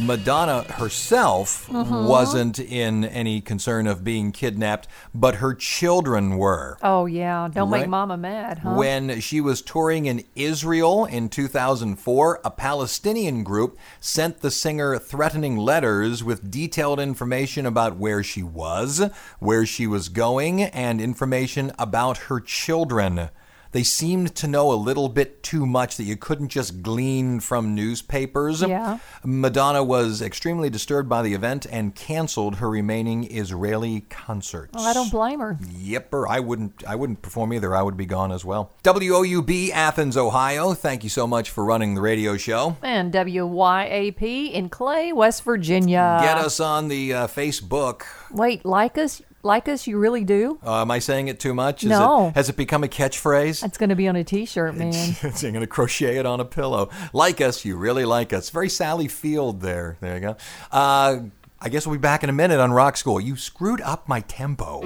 Madonna 0.00 0.62
herself 0.62 1.68
mm-hmm. 1.68 2.06
wasn't 2.06 2.58
in 2.58 3.04
any 3.04 3.42
concern 3.42 3.86
of 3.86 4.02
being 4.02 4.32
kidnapped, 4.32 4.88
but 5.14 5.36
her 5.36 5.52
children 5.52 6.38
were. 6.38 6.78
Oh, 6.82 7.04
yeah. 7.04 7.50
Don't 7.52 7.68
Right. 7.68 7.82
make 7.82 7.90
mama 7.90 8.16
mad, 8.16 8.60
huh? 8.60 8.72
When 8.72 9.20
she 9.20 9.42
was 9.42 9.60
touring 9.60 10.06
in 10.06 10.24
Israel 10.34 11.04
in 11.04 11.28
2004, 11.28 12.40
a 12.42 12.50
Palestinian 12.50 13.44
group 13.44 13.78
sent 14.00 14.40
the 14.40 14.50
singer 14.50 14.96
threatening 14.98 15.58
letters 15.58 16.24
with 16.24 16.50
detailed 16.50 16.98
information 16.98 17.66
about 17.66 17.98
where 17.98 18.22
she 18.22 18.42
was, 18.42 19.02
where 19.38 19.66
she 19.66 19.86
was 19.86 20.08
going, 20.08 20.62
and 20.62 20.98
information 20.98 21.72
about 21.78 22.16
her 22.16 22.40
children. 22.40 23.28
They 23.72 23.82
seemed 23.82 24.34
to 24.36 24.46
know 24.46 24.70
a 24.70 24.74
little 24.74 25.08
bit 25.08 25.42
too 25.42 25.64
much 25.64 25.96
that 25.96 26.04
you 26.04 26.16
couldn't 26.16 26.48
just 26.48 26.82
glean 26.82 27.40
from 27.40 27.74
newspapers. 27.74 28.60
Yeah. 28.60 28.98
Madonna 29.24 29.82
was 29.82 30.20
extremely 30.20 30.68
disturbed 30.68 31.08
by 31.08 31.22
the 31.22 31.32
event 31.32 31.66
and 31.70 31.94
canceled 31.94 32.56
her 32.56 32.68
remaining 32.68 33.24
Israeli 33.30 34.02
concerts. 34.02 34.74
Oh, 34.76 34.84
I 34.84 34.92
don't 34.92 35.10
blame 35.10 35.40
her. 35.40 35.58
Yep, 35.70 36.12
or 36.12 36.28
I 36.28 36.40
wouldn't. 36.40 36.84
I 36.86 36.94
wouldn't 36.94 37.22
perform 37.22 37.52
either. 37.54 37.74
I 37.74 37.82
would 37.82 37.96
be 37.96 38.06
gone 38.06 38.30
as 38.30 38.44
well. 38.44 38.72
WOUB 38.84 39.70
Athens, 39.70 40.16
Ohio. 40.16 40.74
Thank 40.74 41.02
you 41.02 41.10
so 41.10 41.26
much 41.26 41.50
for 41.50 41.64
running 41.64 41.94
the 41.94 42.02
radio 42.02 42.36
show. 42.36 42.76
And 42.82 43.12
WYAP 43.12 44.52
in 44.52 44.68
Clay, 44.68 45.12
West 45.12 45.44
Virginia. 45.44 46.18
Get 46.22 46.36
us 46.36 46.60
on 46.60 46.88
the 46.88 47.14
uh, 47.14 47.26
Facebook. 47.26 48.02
Wait, 48.30 48.64
like 48.64 48.98
us? 48.98 49.22
Like 49.42 49.68
us? 49.68 49.86
You 49.86 49.98
really 49.98 50.24
do? 50.24 50.58
Uh, 50.64 50.82
am 50.82 50.90
I 50.90 51.00
saying 51.00 51.28
it 51.28 51.40
too 51.40 51.52
much? 51.52 51.82
Is 51.82 51.90
No. 51.90 52.28
It, 52.28 52.34
has 52.36 52.48
it 52.48 52.56
become 52.56 52.84
a 52.84 52.88
catchphrase? 52.88 53.64
It's 53.64 53.76
going 53.78 53.90
to 53.90 53.96
be 53.96 54.06
on 54.06 54.14
a 54.14 54.22
T-shirt, 54.22 54.76
man. 54.76 54.94
I'm 55.22 55.30
going 55.32 55.60
to 55.60 55.66
crochet 55.66 56.16
it 56.18 56.26
on 56.26 56.40
a 56.40 56.44
pillow. 56.44 56.90
Like 57.12 57.40
us, 57.40 57.64
you 57.64 57.76
really 57.76 58.04
like 58.04 58.32
us. 58.32 58.50
Very 58.50 58.68
Sally 58.68 59.08
Field 59.08 59.60
there. 59.60 59.96
There 60.00 60.14
you 60.14 60.20
go. 60.20 60.36
Uh, 60.70 61.20
I 61.60 61.68
guess 61.68 61.86
we'll 61.86 61.96
be 61.96 62.00
back 62.00 62.22
in 62.22 62.30
a 62.30 62.32
minute 62.32 62.60
on 62.60 62.72
Rock 62.72 62.96
School. 62.96 63.20
You 63.20 63.36
screwed 63.36 63.80
up 63.80 64.08
my 64.08 64.20
tempo. 64.20 64.82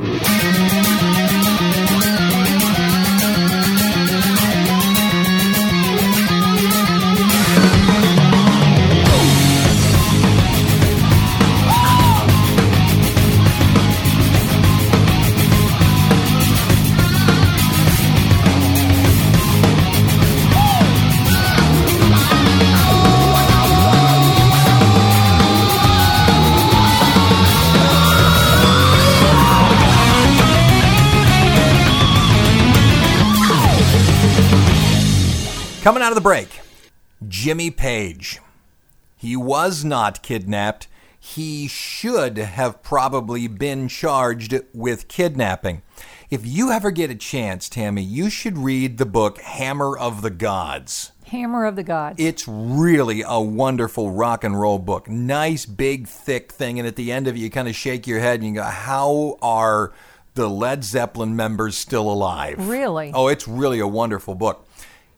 Coming 35.86 36.02
out 36.02 36.10
of 36.10 36.16
the 36.16 36.20
break, 36.20 36.48
Jimmy 37.28 37.70
Page. 37.70 38.40
He 39.16 39.36
was 39.36 39.84
not 39.84 40.20
kidnapped. 40.20 40.88
He 41.16 41.68
should 41.68 42.38
have 42.38 42.82
probably 42.82 43.46
been 43.46 43.86
charged 43.86 44.52
with 44.74 45.06
kidnapping. 45.06 45.82
If 46.28 46.44
you 46.44 46.72
ever 46.72 46.90
get 46.90 47.12
a 47.12 47.14
chance, 47.14 47.68
Tammy, 47.68 48.02
you 48.02 48.30
should 48.30 48.58
read 48.58 48.98
the 48.98 49.06
book 49.06 49.38
Hammer 49.38 49.96
of 49.96 50.22
the 50.22 50.30
Gods. 50.30 51.12
Hammer 51.26 51.64
of 51.64 51.76
the 51.76 51.84
Gods. 51.84 52.16
It's 52.18 52.48
really 52.48 53.22
a 53.24 53.40
wonderful 53.40 54.10
rock 54.10 54.42
and 54.42 54.58
roll 54.58 54.80
book. 54.80 55.08
Nice, 55.08 55.66
big, 55.66 56.08
thick 56.08 56.50
thing. 56.50 56.80
And 56.80 56.88
at 56.88 56.96
the 56.96 57.12
end 57.12 57.28
of 57.28 57.36
it, 57.36 57.38
you 57.38 57.48
kind 57.48 57.68
of 57.68 57.76
shake 57.76 58.08
your 58.08 58.18
head 58.18 58.40
and 58.40 58.48
you 58.48 58.54
go, 58.56 58.64
How 58.64 59.38
are 59.40 59.92
the 60.34 60.50
Led 60.50 60.82
Zeppelin 60.82 61.36
members 61.36 61.76
still 61.76 62.10
alive? 62.10 62.68
Really? 62.68 63.12
Oh, 63.14 63.28
it's 63.28 63.46
really 63.46 63.78
a 63.78 63.86
wonderful 63.86 64.34
book. 64.34 64.65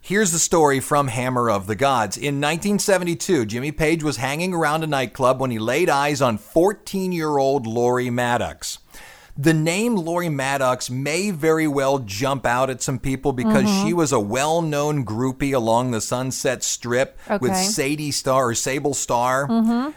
Here's 0.08 0.32
the 0.32 0.38
story 0.38 0.80
from 0.80 1.08
Hammer 1.08 1.50
of 1.50 1.66
the 1.66 1.74
Gods. 1.76 2.16
In 2.16 2.40
1972, 2.40 3.44
Jimmy 3.44 3.72
Page 3.72 4.02
was 4.02 4.16
hanging 4.16 4.54
around 4.54 4.82
a 4.82 4.86
nightclub 4.86 5.38
when 5.38 5.50
he 5.50 5.58
laid 5.58 5.90
eyes 5.90 6.22
on 6.22 6.38
14 6.38 7.12
year 7.12 7.36
old 7.36 7.66
Lori 7.66 8.06
Mattix. 8.06 8.78
The 9.36 9.52
name 9.52 9.96
Lori 9.96 10.28
Mattix 10.28 10.88
may 10.90 11.30
very 11.30 11.68
well 11.68 11.98
jump 11.98 12.46
out 12.46 12.70
at 12.70 12.80
some 12.80 12.98
people 12.98 13.32
because 13.34 13.64
Mm-hmm. 13.64 13.86
she 13.86 13.92
was 13.92 14.10
a 14.10 14.18
well 14.18 14.62
known 14.62 15.04
groupie 15.04 15.54
along 15.54 15.90
the 15.90 16.00
Sunset 16.00 16.62
Strip 16.62 17.18
with 17.40 17.54
Sadie 17.54 18.10
Star 18.10 18.48
or 18.48 18.54
Sable 18.54 18.94
Starr. 18.94 19.46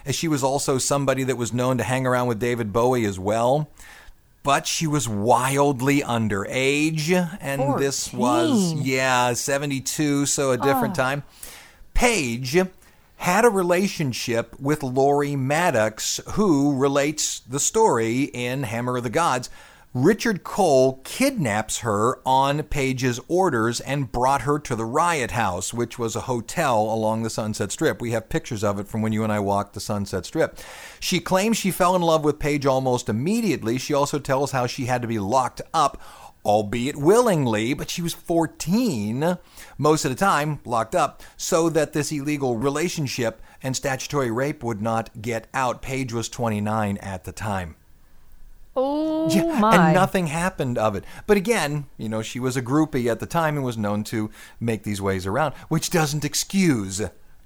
And 0.05 0.13
she 0.13 0.27
was 0.27 0.43
also 0.43 0.77
somebody 0.77 1.23
that 1.23 1.37
was 1.37 1.53
known 1.53 1.77
to 1.77 1.85
hang 1.85 2.05
around 2.05 2.27
with 2.27 2.37
David 2.37 2.73
Bowie 2.73 3.05
as 3.05 3.17
well. 3.17 3.69
But 4.43 4.65
she 4.65 4.87
was 4.87 5.07
wildly 5.07 6.01
underage, 6.01 7.11
and 7.39 7.79
this 7.79 8.11
was, 8.11 8.73
yeah, 8.73 9.33
72, 9.33 10.25
so 10.25 10.51
a 10.51 10.57
different 10.57 10.97
ah. 10.97 11.03
time. 11.03 11.23
Page 11.93 12.57
had 13.17 13.45
a 13.45 13.49
relationship 13.49 14.59
with 14.59 14.81
Lori 14.81 15.33
Mattix, 15.33 16.27
who 16.31 16.75
relates 16.75 17.39
the 17.41 17.59
story 17.59 18.23
in 18.23 18.63
Hammer 18.63 18.97
of 18.97 19.03
the 19.03 19.11
Gods. 19.11 19.47
Richard 19.93 20.45
Cole 20.45 21.01
kidnaps 21.03 21.79
her 21.79 22.25
on 22.25 22.63
Page's 22.63 23.19
orders 23.27 23.81
and 23.81 24.09
brought 24.09 24.43
her 24.43 24.57
to 24.57 24.73
the 24.73 24.85
Riot 24.85 25.31
House, 25.31 25.73
which 25.73 25.99
was 25.99 26.15
a 26.15 26.21
hotel 26.21 26.79
along 26.83 27.23
the 27.23 27.29
Sunset 27.29 27.73
Strip. 27.73 28.01
We 28.01 28.11
have 28.11 28.29
pictures 28.29 28.63
of 28.63 28.79
it 28.79 28.87
from 28.87 29.01
when 29.01 29.11
you 29.11 29.25
and 29.25 29.33
I 29.33 29.41
walked 29.41 29.73
the 29.73 29.81
Sunset 29.81 30.25
Strip. 30.25 30.57
She 31.01 31.19
claims 31.19 31.57
she 31.57 31.71
fell 31.71 31.93
in 31.93 32.01
love 32.01 32.23
with 32.23 32.39
Page 32.39 32.65
almost 32.65 33.09
immediately. 33.09 33.77
She 33.77 33.93
also 33.93 34.17
tells 34.17 34.53
how 34.53 34.65
she 34.65 34.85
had 34.85 35.01
to 35.01 35.09
be 35.09 35.19
locked 35.19 35.61
up 35.73 36.01
albeit 36.45 36.95
willingly, 36.95 37.73
but 37.73 37.89
she 37.89 38.01
was 38.01 38.13
14 38.13 39.37
most 39.77 40.05
of 40.05 40.09
the 40.09 40.17
time, 40.17 40.59
locked 40.65 40.95
up, 40.95 41.21
so 41.37 41.69
that 41.69 41.93
this 41.93 42.11
illegal 42.13 42.57
relationship 42.57 43.41
and 43.61 43.75
statutory 43.75 44.31
rape 44.31 44.63
would 44.63 44.81
not 44.81 45.21
get 45.21 45.47
out. 45.53 45.81
Page 45.81 46.13
was 46.13 46.29
29 46.29 46.97
at 46.97 47.25
the 47.25 47.31
time. 47.31 47.75
Oh 48.75 49.29
Yeah, 49.29 49.59
my! 49.59 49.87
And 49.87 49.95
nothing 49.95 50.27
happened 50.27 50.77
of 50.77 50.95
it. 50.95 51.03
But 51.27 51.37
again, 51.37 51.85
you 51.97 52.07
know, 52.09 52.21
she 52.21 52.39
was 52.39 52.55
a 52.55 52.61
groupie 52.61 53.11
at 53.11 53.19
the 53.19 53.25
time 53.25 53.55
and 53.55 53.65
was 53.65 53.77
known 53.77 54.03
to 54.05 54.29
make 54.59 54.83
these 54.83 55.01
ways 55.01 55.25
around, 55.27 55.53
which 55.67 55.89
doesn't 55.89 56.23
excuse 56.23 57.01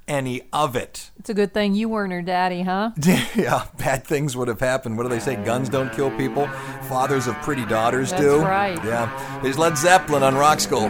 any 0.08 0.44
of 0.54 0.76
it. 0.76 1.10
It's 1.18 1.30
a 1.32 1.34
good 1.34 1.52
thing 1.54 1.74
you 1.74 1.90
weren't 1.90 2.14
her 2.14 2.22
daddy, 2.22 2.62
huh? 2.62 2.92
yeah, 3.36 3.66
bad 3.80 4.06
things 4.06 4.38
would 4.38 4.48
have 4.48 4.60
happened. 4.60 4.98
What 4.98 5.04
do 5.04 5.10
they 5.10 5.20
say? 5.20 5.36
Guns 5.36 5.68
don't 5.68 5.92
kill 5.92 6.12
people. 6.12 6.48
Fathers 6.84 7.26
of 7.26 7.36
pretty 7.38 7.66
daughters 7.66 8.12
That's 8.12 8.22
do. 8.22 8.42
right. 8.42 8.84
Yeah. 8.84 9.40
There's 9.42 9.58
Led 9.58 9.78
Zeppelin 9.78 10.22
on 10.22 10.36
Rock 10.36 10.60
School. 10.60 10.90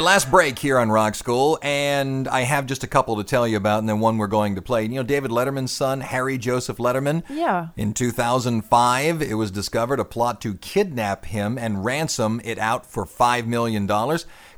Okay, 0.00 0.06
last 0.06 0.30
break 0.30 0.58
here 0.58 0.78
on 0.78 0.90
Rock 0.90 1.14
School, 1.14 1.58
and 1.60 2.26
I 2.26 2.40
have 2.40 2.64
just 2.64 2.82
a 2.82 2.86
couple 2.86 3.16
to 3.16 3.22
tell 3.22 3.46
you 3.46 3.58
about, 3.58 3.80
and 3.80 3.88
then 3.88 4.00
one 4.00 4.16
we're 4.16 4.28
going 4.28 4.54
to 4.54 4.62
play. 4.62 4.84
You 4.84 4.94
know, 4.94 5.02
David 5.02 5.30
Letterman's 5.30 5.72
son, 5.72 6.00
Harry 6.00 6.38
Joseph 6.38 6.78
Letterman. 6.78 7.22
Yeah. 7.28 7.68
In 7.76 7.92
2005, 7.92 9.20
it 9.20 9.34
was 9.34 9.50
discovered 9.50 10.00
a 10.00 10.06
plot 10.06 10.40
to 10.40 10.54
kidnap 10.54 11.26
him 11.26 11.58
and 11.58 11.84
ransom 11.84 12.40
it 12.44 12.58
out 12.58 12.86
for 12.86 13.04
$5 13.04 13.44
million. 13.44 13.86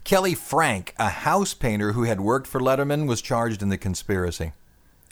Kelly 0.05 0.37
Frank, 0.37 0.95
a 0.97 1.09
house 1.09 1.55
painter 1.55 1.91
who 1.91 2.05
had 2.05 2.21
worked 2.21 2.47
for 2.47 2.61
Letterman, 2.61 3.09
was 3.09 3.21
charged 3.21 3.63
in 3.63 3.69
the 3.69 3.77
conspiracy. 3.77 4.53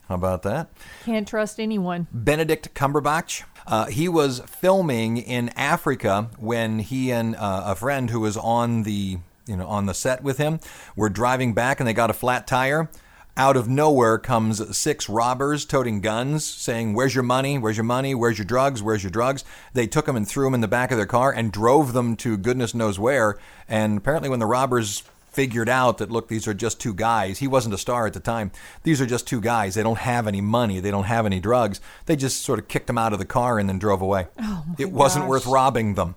How 0.09 0.15
about 0.15 0.43
that? 0.43 0.69
Can't 1.05 1.27
trust 1.27 1.59
anyone. 1.59 2.07
Benedict 2.13 2.73
Cumberbatch. 2.73 3.43
Uh, 3.67 3.87
he 3.87 4.09
was 4.09 4.39
filming 4.47 5.17
in 5.17 5.49
Africa 5.51 6.31
when 6.39 6.79
he 6.79 7.11
and 7.11 7.35
uh, 7.35 7.65
a 7.67 7.75
friend 7.75 8.11
who 8.11 8.21
was 8.21 8.37
on 8.37 8.85
the 8.85 9.19
you 9.47 9.57
know 9.57 9.67
on 9.67 9.87
the 9.87 9.95
set 9.95 10.23
with 10.23 10.39
him 10.39 10.61
We're 10.97 11.09
driving 11.09 11.55
back 11.55 11.81
and 11.81 11.87
they 11.87 11.93
got 11.93 12.11
a 12.11 12.15
flat 12.15 12.47
tire. 12.47 12.91
Out 13.37 13.57
of 13.57 13.69
nowhere 13.69 14.19
comes 14.19 14.77
six 14.77 15.09
robbers 15.09 15.65
toting 15.65 16.01
guns, 16.01 16.45
saying, 16.45 16.95
"Where's 16.95 17.15
your 17.15 17.23
money? 17.25 17.59
Where's 17.59 17.77
your 17.77 17.85
money? 17.85 18.15
Where's 18.15 18.37
your 18.39 18.45
drugs? 18.45 18.83
Where's 18.83 19.03
your 19.03 19.11
drugs?" 19.11 19.45
They 19.73 19.87
took 19.87 20.07
them 20.07 20.17
and 20.17 20.29
threw 20.29 20.45
them 20.47 20.55
in 20.55 20.61
the 20.61 20.69
back 20.69 20.91
of 20.91 20.99
their 20.99 21.07
car 21.07 21.33
and 21.33 21.53
drove 21.53 21.93
them 21.93 22.17
to 22.17 22.37
goodness 22.37 22.75
knows 22.75 22.99
where. 22.99 23.39
And 23.69 23.99
apparently, 23.99 24.29
when 24.29 24.41
the 24.41 24.47
robbers 24.47 25.05
figured 25.31 25.69
out 25.69 25.99
that 25.99 26.11
look 26.11 26.27
these 26.27 26.49
are 26.49 26.53
just 26.53 26.81
two 26.81 26.93
guys 26.93 27.39
he 27.39 27.47
wasn't 27.47 27.73
a 27.73 27.79
star 27.79 28.05
at 28.05 28.13
the 28.13 28.19
time 28.19 28.51
these 28.83 29.01
are 29.01 29.07
just 29.07 29.29
two 29.29 29.41
guys 29.41 29.77
they 29.77 29.83
don't 29.83 29.99
have 29.99 30.27
any 30.27 30.41
money 30.41 30.81
they 30.81 30.91
don't 30.91 31.05
have 31.05 31.25
any 31.25 31.39
drugs 31.39 31.81
they 32.07 32.17
just 32.17 32.43
sort 32.43 32.59
of 32.59 32.67
kicked 32.67 32.89
them 32.89 32.99
out 32.99 33.13
of 33.13 33.21
the 33.21 33.25
car 33.25 33.57
and 33.57 33.69
then 33.69 33.79
drove 33.79 34.03
away 34.03 34.27
oh 34.41 34.65
it 34.77 34.91
wasn't 34.91 35.25
worth 35.25 35.47
robbing 35.47 35.95
them 35.95 36.17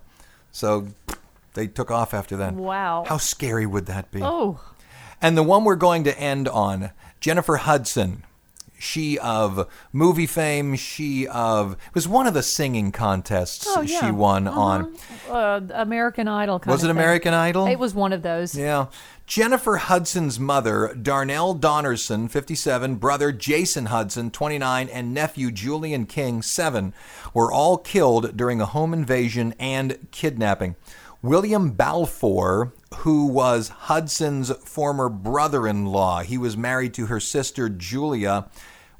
so 0.50 0.88
they 1.54 1.66
took 1.66 1.90
off 1.90 2.12
after 2.14 2.36
that 2.36 2.54
Wow. 2.54 3.04
how 3.08 3.16
scary 3.18 3.66
would 3.66 3.86
that 3.86 4.10
be 4.10 4.20
Oh, 4.22 4.60
and 5.22 5.36
the 5.36 5.42
one 5.42 5.64
we're 5.64 5.76
going 5.76 6.04
to 6.04 6.18
end 6.18 6.48
on 6.48 6.90
Jennifer 7.20 7.56
Hudson. 7.56 8.24
She 8.76 9.18
of 9.20 9.66
movie 9.92 10.26
fame, 10.26 10.74
she 10.74 11.26
of 11.28 11.72
it 11.72 11.94
was 11.94 12.06
one 12.06 12.26
of 12.26 12.34
the 12.34 12.42
singing 12.42 12.92
contests 12.92 13.64
Oh, 13.66 13.80
yeah. 13.80 14.00
she 14.00 14.10
won 14.10 14.46
on. 14.46 14.94
uh, 15.30 15.60
American 15.72 16.28
Idol. 16.28 16.60
Was 16.66 16.84
it. 16.84 16.90
American 16.90 17.32
Idol? 17.32 17.66
It 17.66 17.78
was 17.78 17.94
one 17.94 18.12
of 18.12 18.20
those. 18.22 18.54
Yeah. 18.54 18.86
Jennifer 19.26 19.76
Hudson's 19.78 20.38
mother, 20.38 20.94
Darnell 21.00 21.54
Donerson, 21.54 22.28
57, 22.30 22.96
brother 22.96 23.32
Jason 23.32 23.86
Hudson, 23.86 24.30
29, 24.30 24.90
and 24.90 25.14
nephew 25.14 25.50
Julian 25.50 26.04
King, 26.04 26.42
7, 26.42 26.92
were 27.32 27.50
all 27.50 27.78
killed 27.78 28.36
during 28.36 28.60
a 28.60 28.66
home 28.66 28.92
invasion 28.92 29.54
and 29.58 29.96
kidnapping. 30.10 30.76
William 31.24 31.70
Balfour, 31.70 32.74
who 32.96 33.26
was 33.26 33.70
Hudson's 33.70 34.54
former 34.58 35.08
brother 35.08 35.66
in 35.66 35.86
law, 35.86 36.20
he 36.20 36.36
was 36.36 36.54
married 36.54 36.92
to 36.94 37.06
her 37.06 37.18
sister 37.18 37.70
Julia, 37.70 38.44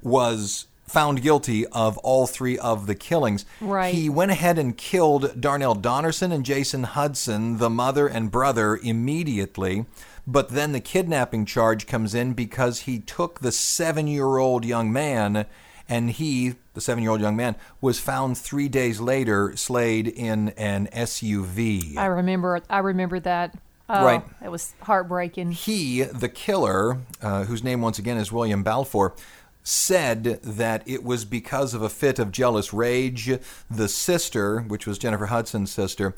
was 0.02 0.66
found 0.86 1.20
guilty 1.20 1.66
of 1.66 1.98
all 1.98 2.26
three 2.26 2.56
of 2.56 2.86
the 2.86 2.94
killings. 2.94 3.44
Right. 3.60 3.94
He 3.94 4.08
went 4.08 4.30
ahead 4.30 4.58
and 4.58 4.74
killed 4.74 5.38
Darnell 5.38 5.76
Donerson 5.76 6.32
and 6.32 6.46
Jason 6.46 6.84
Hudson, 6.84 7.58
the 7.58 7.68
mother 7.68 8.06
and 8.06 8.30
brother, 8.30 8.78
immediately. 8.78 9.84
But 10.26 10.48
then 10.48 10.72
the 10.72 10.80
kidnapping 10.80 11.44
charge 11.44 11.86
comes 11.86 12.14
in 12.14 12.32
because 12.32 12.80
he 12.80 13.00
took 13.00 13.40
the 13.40 13.52
seven 13.52 14.06
year 14.06 14.38
old 14.38 14.64
young 14.64 14.90
man, 14.90 15.44
and 15.86 16.10
he, 16.10 16.54
the 16.74 16.80
seven 16.80 17.02
year 17.02 17.10
old 17.10 17.20
young 17.20 17.36
man, 17.36 17.56
was 17.80 17.98
found 17.98 18.36
three 18.36 18.68
days 18.68 19.00
later 19.00 19.56
slayed 19.56 20.06
in 20.06 20.50
an 20.50 20.88
SUV. 20.92 21.96
I 21.96 22.06
remember. 22.06 22.60
I 22.68 22.78
remember 22.78 23.20
that. 23.20 23.56
Oh, 23.88 24.04
Right. 24.04 24.22
It 24.42 24.50
was 24.50 24.74
heartbreaking. 24.82 25.52
he, 25.52 26.02
the 26.02 26.28
killer, 26.28 26.98
uh, 27.20 27.44
whose 27.44 27.62
name 27.62 27.82
once 27.82 27.98
again 27.98 28.16
is 28.16 28.32
William 28.32 28.62
Balfour, 28.62 29.14
said 29.62 30.24
that 30.42 30.82
it 30.86 31.04
was 31.04 31.24
because 31.24 31.74
of 31.74 31.82
a 31.82 31.88
fit 31.88 32.18
of 32.18 32.30
jealous 32.32 32.72
rage. 32.72 33.30
The 33.70 33.88
sister, 33.88 34.60
which 34.60 34.86
was 34.86 34.98
Jennifer 34.98 35.26
Hudson's 35.26 35.70
sister, 35.70 36.14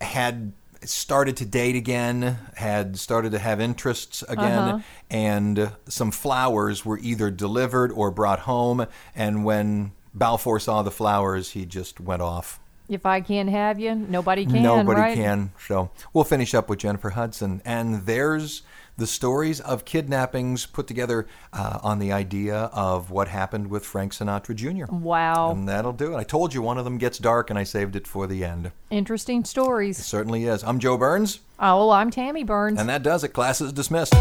had 0.00 0.52
started 0.88 1.36
to 1.38 1.44
date 1.44 1.76
again, 1.76 2.38
had 2.56 2.98
started 2.98 3.32
to 3.32 3.38
have 3.38 3.60
interests 3.60 4.22
again, 4.28 4.58
Uh-huh. 4.58 4.78
and 5.10 5.72
some 5.88 6.10
flowers 6.10 6.84
were 6.84 6.98
either 6.98 7.30
delivered 7.30 7.92
or 7.92 8.10
brought 8.10 8.40
home. 8.40 8.86
And 9.14 9.44
when 9.44 9.92
Balfour 10.14 10.58
saw 10.60 10.82
the 10.82 10.90
flowers, 10.90 11.50
he 11.50 11.66
just 11.66 12.00
went 12.00 12.22
off. 12.22 12.60
If 12.88 13.06
I 13.06 13.20
can't 13.20 13.48
have 13.48 13.80
you, 13.80 13.94
nobody 13.94 14.44
can. 14.44 14.62
Nobody 14.62 15.00
right? 15.00 15.16
can. 15.16 15.52
So 15.66 15.90
we'll 16.12 16.24
finish 16.24 16.54
up 16.54 16.68
with 16.68 16.80
Jennifer 16.80 17.10
Hudson. 17.10 17.62
And 17.64 18.04
there's 18.06 18.62
the 18.96 19.06
stories 19.06 19.60
of 19.60 19.84
kidnappings 19.84 20.66
put 20.66 20.86
together 20.86 21.26
uh, 21.52 21.80
on 21.82 21.98
the 21.98 22.12
idea 22.12 22.70
of 22.72 23.10
what 23.10 23.28
happened 23.28 23.68
with 23.68 23.84
Frank 23.84 24.12
Sinatra 24.12 24.54
Jr. 24.54 24.92
Wow. 24.94 25.50
And 25.50 25.68
that'll 25.68 25.92
do 25.92 26.14
it. 26.14 26.16
I 26.16 26.24
told 26.24 26.54
you 26.54 26.62
one 26.62 26.78
of 26.78 26.84
them 26.84 26.98
gets 26.98 27.18
dark, 27.18 27.50
and 27.50 27.58
I 27.58 27.64
saved 27.64 27.96
it 27.96 28.06
for 28.06 28.26
the 28.26 28.44
end. 28.44 28.70
Interesting 28.90 29.44
stories. 29.44 29.98
It 29.98 30.04
Certainly 30.04 30.44
is. 30.44 30.62
I'm 30.62 30.78
Joe 30.78 30.96
Burns, 30.96 31.40
Oh, 31.58 31.90
I'm 31.90 32.10
Tammy 32.10 32.44
Burns. 32.44 32.78
and 32.78 32.88
that 32.88 33.02
does 33.02 33.24
it. 33.24 33.28
Class 33.28 33.60
is 33.60 33.72
dismissed. 33.72 34.14